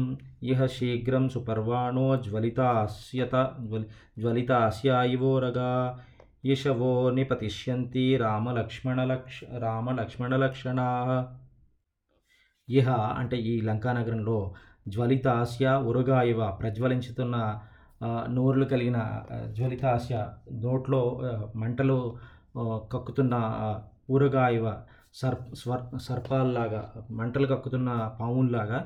ఇహ 0.43 0.67
శీఘ్రం 0.67 1.25
సుపర్వాణో 1.29 2.17
జ్వలితాస్యత 2.17 3.35
జ్వలి 3.61 3.87
జ్వలితాస్యాయివోరగా 4.19 5.71
యశవో 6.47 6.91
నిపతిష్యంతి 7.11 8.05
రామలక్ష్మణలక్ష 8.17 9.39
రామలక్ష్మణలక్షణా. 9.59 10.89
ఇహ 12.69 12.89
అంటే 13.21 13.37
ఈ 13.53 13.55
లంకానగరంలో 13.61 14.39
జ్వలితాస్య 14.89 15.67
ఉరగాయవ 15.91 16.51
ప్రజ్వలించుతున్న 16.61 17.37
నోరులు 18.37 18.67
కలిగిన 18.67 18.99
జ్వలితాస్య 19.53 20.17
నోట్లో 20.65 21.03
మంటలు 21.57 21.99
కక్కుతున్న 22.93 23.35
ఊరగాయవ 24.11 24.67
సర్ప 25.15 25.43
స్వర్ 25.55 25.85
సర్పాల్లాగా 26.07 26.81
మంటలు 27.11 27.47
కక్కుతున్న 27.47 27.91
పాముల్లాగా 28.21 28.79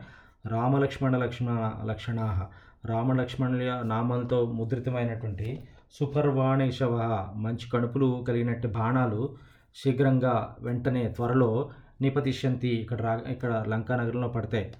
రామలక్ష్మణ 0.46 1.16
లక్ష్మణ 1.16 1.80
లక్షణా. 1.84 2.48
రామలక్ష్మణుల 2.86 3.82
నామాలతో 3.84 4.46
ముద్రితమైనటువంటి 4.46 5.68
సుపర్వాణేశవ. 5.92 6.94
మంచి 7.36 7.70
కణుపులు 7.70 8.24
కలిగినట్టు 8.28 8.68
బాణాలు 8.68 9.36
శీఘ్రంగా 9.76 10.56
వెంటనే 10.60 11.08
త్వరలో 11.08 11.70
నిపతిష్యంతి 12.02 12.68
ఇక్కడ 12.68 13.00
రా 13.00 13.20
ఇక్కడ 13.28 13.64
లంకానగరంలో 13.68 14.28
పడతాయి. 14.28 14.72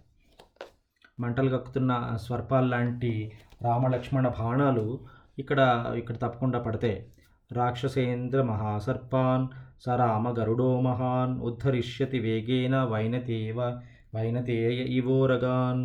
మంటలు 1.21 1.51
కక్కుతున్న 1.51 2.17
స్వర్పాల్ 2.17 2.71
లాంటి 2.71 3.33
రామలక్ష్మణ 3.63 4.29
బాణాలు 4.29 5.01
ఇక్కడ 5.39 5.61
ఇక్కడ 5.97 6.17
తప్పకుండా 6.17 6.59
పడతాయి. 6.59 7.07
రాక్షసేంద్ర 7.53 8.43
మహాసర్పాన్ 8.43 9.49
స 9.87 9.89
రామ 9.89 10.31
గరుడో 10.41 10.81
మహాన్ 10.81 11.41
ఉద్ధరిష్యతి 11.41 12.19
వేగేన 12.19 12.85
వైనతేవ 12.85 13.81
వైనతేయ 14.15 14.69
ఇవోరగాన్ 14.99 15.83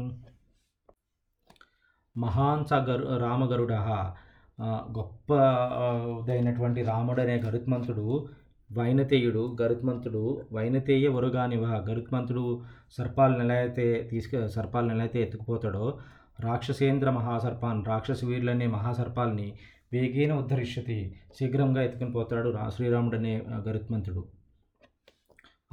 మహాన్ 2.16 2.64
స 2.66 2.74
గరు 2.88 3.06
రామగరుడ. 3.24 3.74
గొప్పదైనటువంటి 4.98 6.82
రాముడనే 6.84 7.36
గరుత్మంతుడు 7.46 8.06
వైనతేయుడు 8.70 9.44
గరుత్మంతుడు 9.62 10.24
వైనతేయ 10.52 11.08
వరుగానివ 11.08 11.66
గరుత్మంతుడు 11.90 12.46
సర్పాలను 12.98 13.44
ఎలా 13.44 13.54
అయితే 13.54 13.86
తీసుకు 14.12 14.48
సర్పాలను 14.48 14.94
ఎలా 14.94 15.04
అయితే 15.04 15.20
ఎత్తుకుపోతాడో. 15.22 15.86
రాక్షసేంద్ర 16.40 17.10
మహాసర్పాన్ 17.10 17.82
రాక్షస 17.86 18.24
వీరులనే 18.26 18.68
మహాసర్పాల్ని 18.78 19.48
వేగేన 19.94 20.34
ఉద్ధరిష్యతి. 20.34 21.00
శీఘ్రంగా 21.40 21.84
ఎత్తుకుని 21.84 22.12
పోతాడు 22.12 22.50
రా 22.58 22.66
శ్రీరాముడనే 22.70 23.36
గరుత్మంతుడు. 23.68 24.24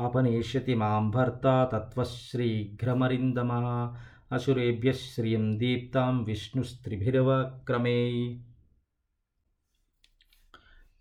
ఆపనేష్యతి 0.03 0.75
మాం 0.75 1.05
భర్త 1.11 1.47
తత్వశ్రీఘ్రమరిందమ 1.73 3.53
అసురేభ్య 4.33 4.91
శ్రియం 5.05 5.45
దీప్తాం 5.59 6.15
విష్ణుస్త్రిభిరవక్రమే 6.25 7.99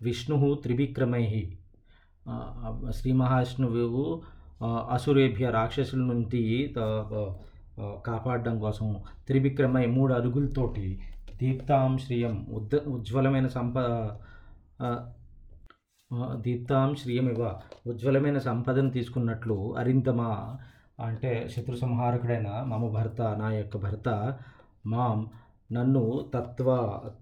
విష్ణు 0.02 0.38
త్రివిక్రమై 0.64 1.26
శ్రీ 2.92 3.12
మహావిష్ణువు 3.14 4.04
అసురేభ్య 4.92 5.46
రాక్షసుల 5.50 6.02
నుండి 6.04 6.44
కాపాడడం 8.06 8.56
కోసం 8.60 8.88
త్రివిక్రమై 9.28 9.86
మూడు 9.88 10.12
అరుగులతోటి 10.14 10.88
దీప్తాం 11.40 11.94
శ్రియం 11.98 12.36
ఉద్ 12.50 12.76
ఉజ్వలమైన 12.88 13.48
సంప 13.48 13.78
దీప్తాం 16.46 16.96
శ్రీయమివ 16.96 17.42
ఉజ్వలమైన 17.88 18.38
సంపదను 18.38 18.90
తీసుకున్నట్లు 18.90 19.76
అరింతమ 19.78 20.22
అంటే 21.00 21.32
శత్రు 21.54 21.76
సంహారకుడైన 21.76 22.50
మమ 22.72 22.88
భర్త 22.88 23.22
నా 23.42 23.50
యొక్క 23.52 23.78
భర్త 23.78 24.10
మాం 24.86 25.20
నన్ను 25.72 26.04
తత్వ 26.34 26.70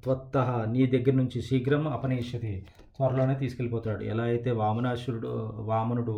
త్వత్త 0.04 0.38
నీ 0.72 0.86
దగ్గర 0.86 1.14
నుంచి 1.14 1.42
శీఘ్రం 1.42 1.88
అపనేష్యతి 1.88 2.54
త్వరలోనే 2.96 3.36
తీసుకెళ్ళిపోతాడు. 3.36 4.04
ఎలా 4.04 4.24
అయితే 4.24 4.52
వామనాసురుడు 4.52 5.28
వామనుడు 5.70 6.16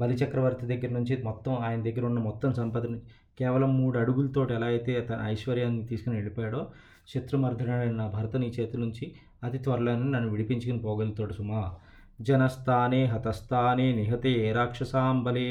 బలిచక్రవర్తి 0.00 0.66
దగ్గర 0.66 0.90
నుంచి 0.90 1.22
మొత్తం 1.22 1.54
ఆయన 1.54 1.80
దగ్గర 1.82 2.04
ఉన్న 2.06 2.18
మొత్తం 2.18 2.52
సంపదని 2.52 2.98
కేవలం 3.38 3.70
మూడు 3.80 3.98
అడుగులతో 3.98 4.42
ఎలా 4.50 4.66
అయితే 4.66 5.00
తన 5.00 5.20
ఐశ్వర్యాన్ని 5.26 5.86
తీసుకుని 5.86 6.16
వెళ్ళిపోయాడో 6.16 6.60
శత్రుమర్ధుడైన 7.14 7.92
నా 7.92 8.06
భర్త 8.06 8.36
నీ 8.36 8.46
చేతి 8.58 8.76
నుంచి 8.76 9.06
అతి 9.44 9.58
త్వరలోనే 9.58 10.06
నన్ను 10.10 10.30
విడిపించుకుని 10.30 10.78
పోగలుగుతాడు 10.78 11.32
సుమా. 11.32 11.62
జనస్థానే 12.18 13.00
హతస్థానే 13.06 13.86
నిహతే 13.92 14.34
రాక్షసాంబలే 14.52 15.50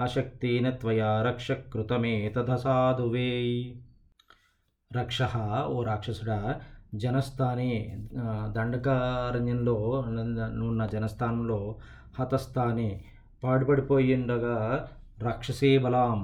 అశక్తేన 0.00 0.70
త్వయా 0.80 1.22
రక్ష 1.22 1.52
కృతమే 1.72 2.14
తదసాధువే 2.28 3.30
రక్ష 4.90 5.18
ఓ 5.66 5.78
రాక్షసుడా 5.82 6.38
జనస్థానే 6.94 7.72
దండకారణ్యంలో 8.54 9.76
ఉన్న- 10.62 10.88
జనస్థానంలో 10.88 11.58
హతస్థానే 12.18 12.90
పాడుపడిపోయిండగా 13.42 14.54
ఉండగా 14.54 14.54
రాక్షసే 15.22 15.70
బలాం 15.78 16.20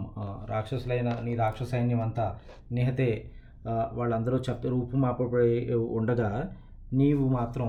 రాక్షసులైన 0.46 1.10
నీ 1.20 1.32
రాక్షసైన్యం 1.34 2.00
అంతా 2.00 2.26
నిహతే 2.70 3.10
వాళ్ళందరూ 3.92 4.36
చెప్ 4.38 4.66
రూపుమాపబడి 4.66 5.54
ఉండగా 5.92 6.30
నీవు 6.92 7.24
మాత్రం 7.30 7.68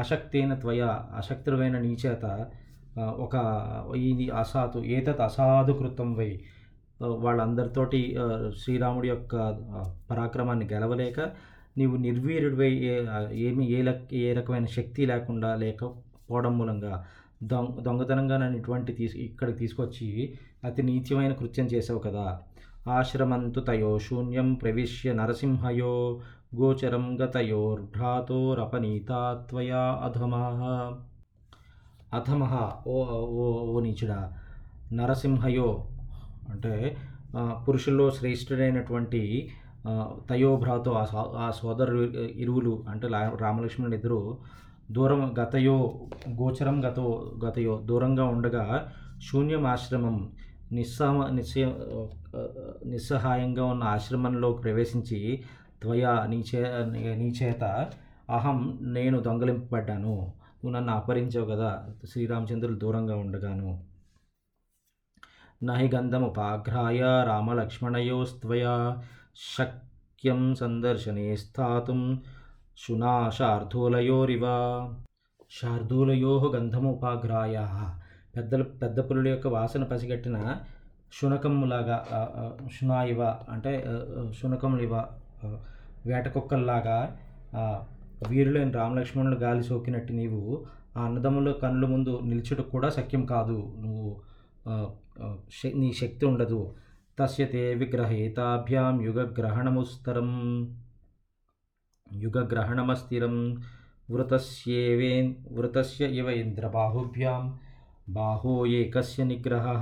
అశక్తైన 0.00 0.54
త్వయ 0.54 0.82
అశక్తుడైన 1.16 1.78
నీచేత 1.78 2.24
ఒక 2.98 3.34
ఈ 3.96 4.30
అసాధు 4.38 4.78
ఏతత్ 4.78 5.20
అసాధు 5.20 5.72
కృతం 5.72 6.14
వై. 6.14 6.30
వాళ్ళందరితోటి 7.02 8.00
శ్రీరాముడి 8.58 9.08
యొక్క 9.08 9.34
పరాక్రమాన్ని 10.10 10.66
గెలవలేక 10.72 11.20
నీవు 11.78 11.96
నిర్వీర్యుడివై 11.96 12.70
ఏమి 13.46 13.70
ఏ 13.70 13.82
లక్ 13.82 14.14
ఏ 14.14 14.32
రకమైన 14.32 14.66
శక్తి 14.66 15.06
లేకుండా 15.06 15.54
లేకపోవడం 15.54 16.58
మూలంగా 16.58 16.94
దొంగ 17.42 17.82
దొంగతనంగా 17.82 18.36
నన్ను 18.36 18.58
ఇటువంటి 18.58 18.92
తీసు 18.92 19.16
ఇక్కడికి 19.16 19.58
తీసుకొచ్చి 19.58 20.08
అతి 20.64 20.82
నీచమైన 20.82 21.32
కృత్యం 21.32 21.66
చేసావు 21.66 21.98
కదా. 21.98 22.24
ఆశ్రమంతు 22.88 23.60
తయో 23.60 23.98
శూన్యం 23.98 24.54
ప్రవిశ్య 24.54 25.12
నరసింహయో 25.12 25.92
గోచరం 26.52 27.04
గతయోర్భ్రాతోరపనీతా 27.20 29.18
త్వయా 29.50 29.82
అధమః। 30.02 30.60
అధమః 32.12 32.52
ఓ 32.86 32.96
ఓ 33.38 33.44
ఓ 33.68 33.80
నీచుడా 33.80 34.18
నరసింహయో 34.92 35.68
అంటే 36.50 36.72
పురుషుల్లో 37.66 38.10
శ్రేష్ఠుడైనటువంటి 38.10 39.22
తయోభ్రాతో 40.30 40.92
ఆ 40.92 41.04
సో- 41.04 41.34
ఆ 41.36 41.50
సోదరు 41.50 42.00
ఇరువులు 42.36 42.84
అంటే 42.88 43.06
రామలక్ష్మణుడు 43.40 43.94
ఇద్దరు 43.94 44.20
దూరం 44.90 45.34
గతయో 45.38 45.76
గోచరం 46.34 46.86
గతో 46.86 47.06
గతయో 47.44 47.80
దూరంగా 47.84 48.24
ఉండగా 48.26 48.64
శూన్యం 49.20 49.66
ఆశ్రమం 49.66 50.16
నిస్సమ 50.72 51.16
నిస్సహాయంగా 52.86 53.64
ఉన్న 53.64 53.84
ఆశ్రమంలో 53.90 54.52
ప్రవేశించి 54.58 55.20
త్వయా 55.82 56.26
నీచే 56.26 56.60
నీచేత 57.16 57.64
అహం 58.30 58.78
నేను 58.82 59.20
దొంగలింపబడ్డాను. 59.20 60.14
నువ్వు 60.60 60.70
నన్ను 60.70 60.92
అపహరించావు 60.92 61.46
కదా 61.46 61.70
శ్రీరామచంద్రులు 62.10 62.78
దూరంగా 62.78 63.16
ఉండగాను. 63.16 63.70
నహి 65.62 65.90
గంధముపాఘ్రాయ 65.94 67.00
రామలక్ష్మణయోస్త్వయా 67.26 68.74
శక్యం 69.58 70.54
సందర్శనే 70.54 71.36
స్థాతుం 71.36 72.20
శునా 72.78 73.30
శార్దూలయోరివ. 73.30 74.44
శార్దూలయో 75.60 76.52
గంధముపాఘ్రాయ. 76.56 77.56
పెద్దల 78.36 78.62
పెద్ద 78.62 78.98
పులుల 79.10 79.28
యొక్క 79.28 79.46
వాసన 79.46 79.84
పసిగట్టిన 79.84 80.36
శునకములాగా 81.12 81.96
శునాయివ 82.74 83.20
ఇవ 83.20 83.34
అంటే 83.48 83.72
శునకములు 84.42 84.82
వేటకుక్కల్లాగా 86.06 87.18
వీరులైన 88.28 88.70
రామలక్ష్మణులు 88.70 89.34
గాలి 89.34 89.62
సోకినట్టు 89.62 90.12
నీవు 90.12 90.66
ఆ 90.96 91.02
అన్నదమ్ముల 91.02 91.52
కన్నుల 91.52 91.90
ముందు 91.90 92.20
నిలుచుట 92.24 92.60
కూడా 92.60 92.88
శక్యం 92.88 93.26
కాదు. 93.26 93.74
నువ్వు 93.78 94.20
నీ 95.74 95.92
శక్తి 95.92 96.26
ఉండదు. 96.26 96.74
తస్యతే 97.18 97.74
విగ్రహేతాభ్యాం 97.74 99.02
యుగగ్రహణముస్తరం. 99.02 100.30
యుగగ్రహణమస్థిరం. 102.12 103.62
వృతస్యేవే 104.10 105.36
వృతస్య 105.52 106.06
ఇవ 106.06 106.28
ఇంద్రబాహుభ్యాం. 106.28 107.58
బాహో 108.08 108.66
ఏకస్య 108.66 109.24
నిగ్రహ. 109.24 109.80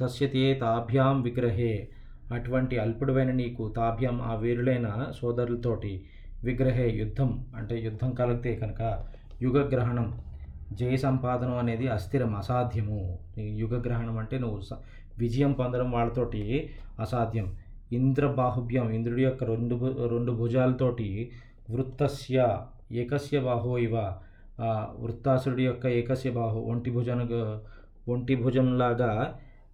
తస్యతే 0.00 0.54
తాభ్యాం 0.54 1.22
విగ్రహే. 1.22 1.88
అటువంటి 2.32 2.78
అల్పుడువైన 2.78 3.30
నీకు 3.30 3.68
తాభ్యం 3.76 4.16
ఆ 4.22 4.34
వీరులైన 4.34 4.88
సోదరులతోటి 5.20 5.92
విగ్రహే 6.44 6.86
యుద్ధం 6.90 7.30
అంటే 7.56 7.74
యుద్ధం 7.80 8.10
కలిగితే 8.20 8.52
కనుక 8.56 8.82
యుగగ్రహణం. 9.42 10.08
జయ 10.72 10.96
సంపాదనం 10.96 11.56
అనేది 11.58 11.88
అస్థిరం 11.88 12.36
అసాధ్యము. 12.36 13.00
యుగగ్రహణం 13.38 14.18
అంటే 14.18 14.38
నువ్వు 14.38 14.60
విజయం 15.18 15.52
పొందడం 15.52 15.90
వాళ్ళతోటి 15.90 16.42
అసాధ్యం. 17.00 17.48
ఇంద్ర 17.92 18.26
బాహుభ్యం 18.40 18.86
ఇంద్రుడి 18.90 19.22
యొక్క 19.22 19.44
రెండు 19.44 19.74
రెండు 20.06 20.32
భుజాలతోటి 20.32 21.08
వృత్తస్య 21.70 22.38
ఏకస్య 22.92 23.40
బాహో 23.40 23.78
ఇవ. 23.78 23.96
వృత్తాసురుడి 25.02 25.64
యొక్క 25.64 25.86
ఏకస్య 25.86 26.30
బాహు 26.30 26.58
ఒంటి 26.70 26.90
భుజన 26.90 27.20
ఒంటి 28.08 28.34
భుజంలాగా 28.34 29.12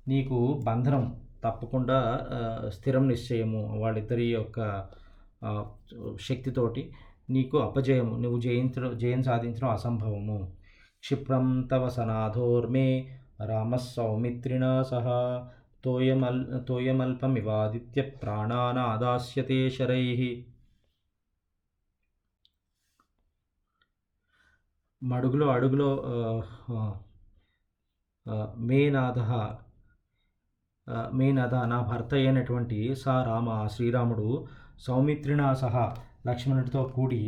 నీకు 0.08 0.38
బంధనం. 0.66 1.04
తప్పకుండా 1.44 1.98
స్థిరం 2.68 3.08
నిశ్చయము 3.08 3.60
వాళ్ళిద్దరి 3.80 4.26
యొక్క 4.32 4.58
శక్తితోటి 6.20 6.92
నీకు 7.30 7.58
అపజయము 7.58 8.16
నువ్వు 8.16 8.40
జయించడం 8.40 8.98
జయం 8.98 9.22
సాధించడం 9.22 9.68
అసంభవము. 9.68 10.38
క్షిప్రం 11.00 11.46
తవ 11.72 11.88
సనాథోర్మే 11.88 12.86
రామసౌమిత్రిణ 13.46 14.82
సౌమిత్రిణ 14.82 14.82
సహా 14.82 15.48
తోయమల్ 15.84 16.44
తోయమల్పమివాదిత్య 16.68 18.02
ప్రాణానాదాస్యతే 18.02 19.70
శరై. 19.70 20.44
మడుగులో 25.02 25.46
అడుగులో 25.48 25.90
మేనాథ 28.58 29.18
మేనద 31.12 31.54
నా 31.64 31.78
భర్త 31.82 32.12
అయినటువంటి 32.14 32.78
సా 32.94 33.14
రామ 33.22 33.48
శ్రీరాముడు 33.66 34.28
సౌమిత్రిణ 34.86 35.42
సహా 35.54 35.84
లక్ష్మణుడితో 36.26 36.82
కూడి 36.94 37.22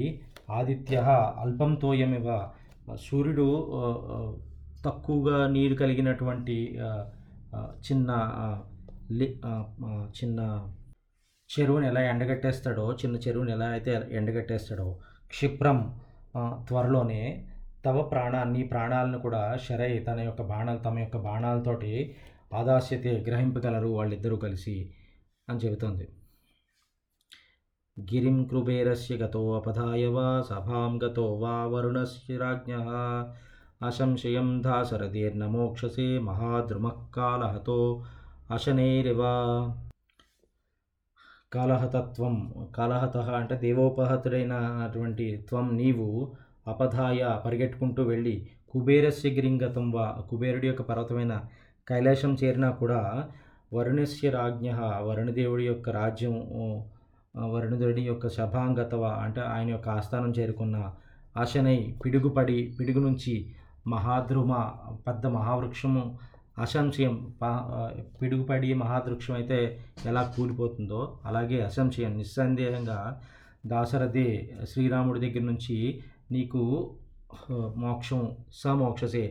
ఆదిత్య 0.51 0.97
అల్పంతోయమివ 1.39 2.29
సూర్యుడు 2.97 3.49
తక్కువగా 4.87 5.39
నీరు 5.47 5.75
కలిగినటువంటి 5.75 6.59
చిన్న 7.89 8.11
చిన్న 10.17 10.41
చెరువుని 11.51 11.87
ఎలా 11.87 12.03
ఎండగట్టేస్తాడో 12.03 12.85
చిన్న 12.93 13.17
చెరువుని 13.17 13.53
ఎలా 13.53 13.69
అయితే 13.69 13.93
ఎండగట్టేస్తాడో 14.13 14.89
క్షిప్రం 15.31 15.79
త్వరలోనే 16.69 17.23
తవ 17.87 17.99
ప్రాణాన్ని 18.03 18.63
ప్రాణాలను 18.65 19.19
కూడా 19.19 19.43
శరై 19.57 19.93
తన 20.09 20.19
యొక్క 20.21 20.43
బాణాలు 20.43 20.81
తమ 20.81 20.99
యొక్క 20.99 21.19
బాణాలతోటి 21.19 21.93
పాదాశ్యతే 22.53 23.25
గ్రహింపగలరు 23.29 23.89
వాళ్ళిద్దరూ 23.89 24.37
కలిసి 24.37 24.91
అని 25.49 25.59
చెబుతుంది. 25.59 26.09
గిరిం 28.01 28.45
కృబేరస్య 28.45 29.17
గతో 29.17 29.53
అపధాయ 29.53 30.07
వా 30.07 30.43
సభాం 30.43 30.99
గతో 31.05 31.35
వా 31.35 31.67
వరుణస్య 31.67 32.37
రాజ్ఞ. 32.37 32.75
అసంశయం 33.85 34.63
దాశరథీర్నమోక్షసే 34.63 36.19
మహాద్రుమకాలహతో 36.19 38.05
అశనేరివ. 38.51 39.23
కాలహతత్వం 41.53 42.35
కాలహత 42.77 43.17
అంటే 43.17 43.55
దేవోపహతుడైన 43.59 44.53
అటువంటి 44.53 45.37
త్వం 45.49 45.77
నీవు 45.77 46.07
అపధాయ 46.67 47.41
పరిగెట్టుకుంటూ 47.47 48.03
వెళ్ళి 48.03 48.35
కుబేరస్య 48.71 49.31
గిరింగతం 49.31 49.91
వా 49.91 50.05
కుబేరుడి 50.31 50.67
యొక్క 50.67 50.83
పర్వతమైన 50.83 51.35
కైలాసం 51.89 52.33
చేరినా 52.35 52.71
కూడా 52.81 53.01
వరుణస్య 53.73 54.31
రాజ్ఞ 54.31 54.69
వరుణదేవుడి 55.03 55.65
యొక్క 55.65 55.89
రాజ్యం 55.91 56.35
వరుణదేవుడి 57.35 58.03
యొక్క 58.03 58.29
శభాంగతవ 58.29 59.05
అంటే 59.21 59.43
ఆయన 59.49 59.69
యొక్క 59.69 59.89
ఆస్థానం 59.89 60.31
చేరుకున్న 60.39 60.77
అశనై 61.37 61.79
పిడుగుపడి 62.05 62.59
పిడుగు 62.79 63.01
నుంచి 63.01 63.35
మహాద్రుమ 63.87 64.53
పెద్ద 65.07 65.27
మహావృక్షము 65.35 66.03
అసంశయం 66.59 67.15
పిడుగుపడి 68.21 68.71
మహావృక్షం 68.75 69.35
అయితే 69.35 69.59
ఎలా 70.07 70.23
కూలిపోతుందో 70.35 71.01
అలాగే 71.27 71.59
అసంశయం 71.63 72.13
నిస్సందేహంగా 72.17 72.99
దాశరథి 73.67 74.29
శ్రీరాముడి 74.65 75.21
దగ్గర 75.21 75.45
నుంచి 75.45 75.77
నీకు 76.33 76.63
మోక్షం 77.77 78.21
సమోక్షసే 78.61 79.25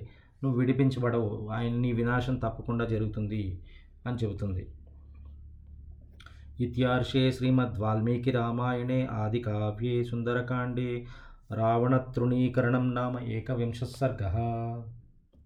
నువ్వు 0.43 0.59
విడిపించబడవు. 0.59 1.49
ఆయన 1.51 1.73
నీ 1.75 1.91
వినాశం 1.91 2.35
తప్పకుండా 2.35 2.85
జరుగుతుంది 2.85 3.59
అని 4.05 4.17
చెబుతుంది. 4.17 4.67
ఇత్యార్షే 6.59 7.31
శ్రీమద్ 7.31 7.79
వాల్మీకి 7.79 8.31
రామాయణే 8.31 9.05
ఆది 9.05 9.39
కావ్యే 9.39 10.03
సుందరకాండే 10.03 11.05
రావణతృణీకరణం 11.53 12.95
నామ 12.95 13.19
ఏకవింశ 13.19 13.83
సర్గ. 13.83 14.23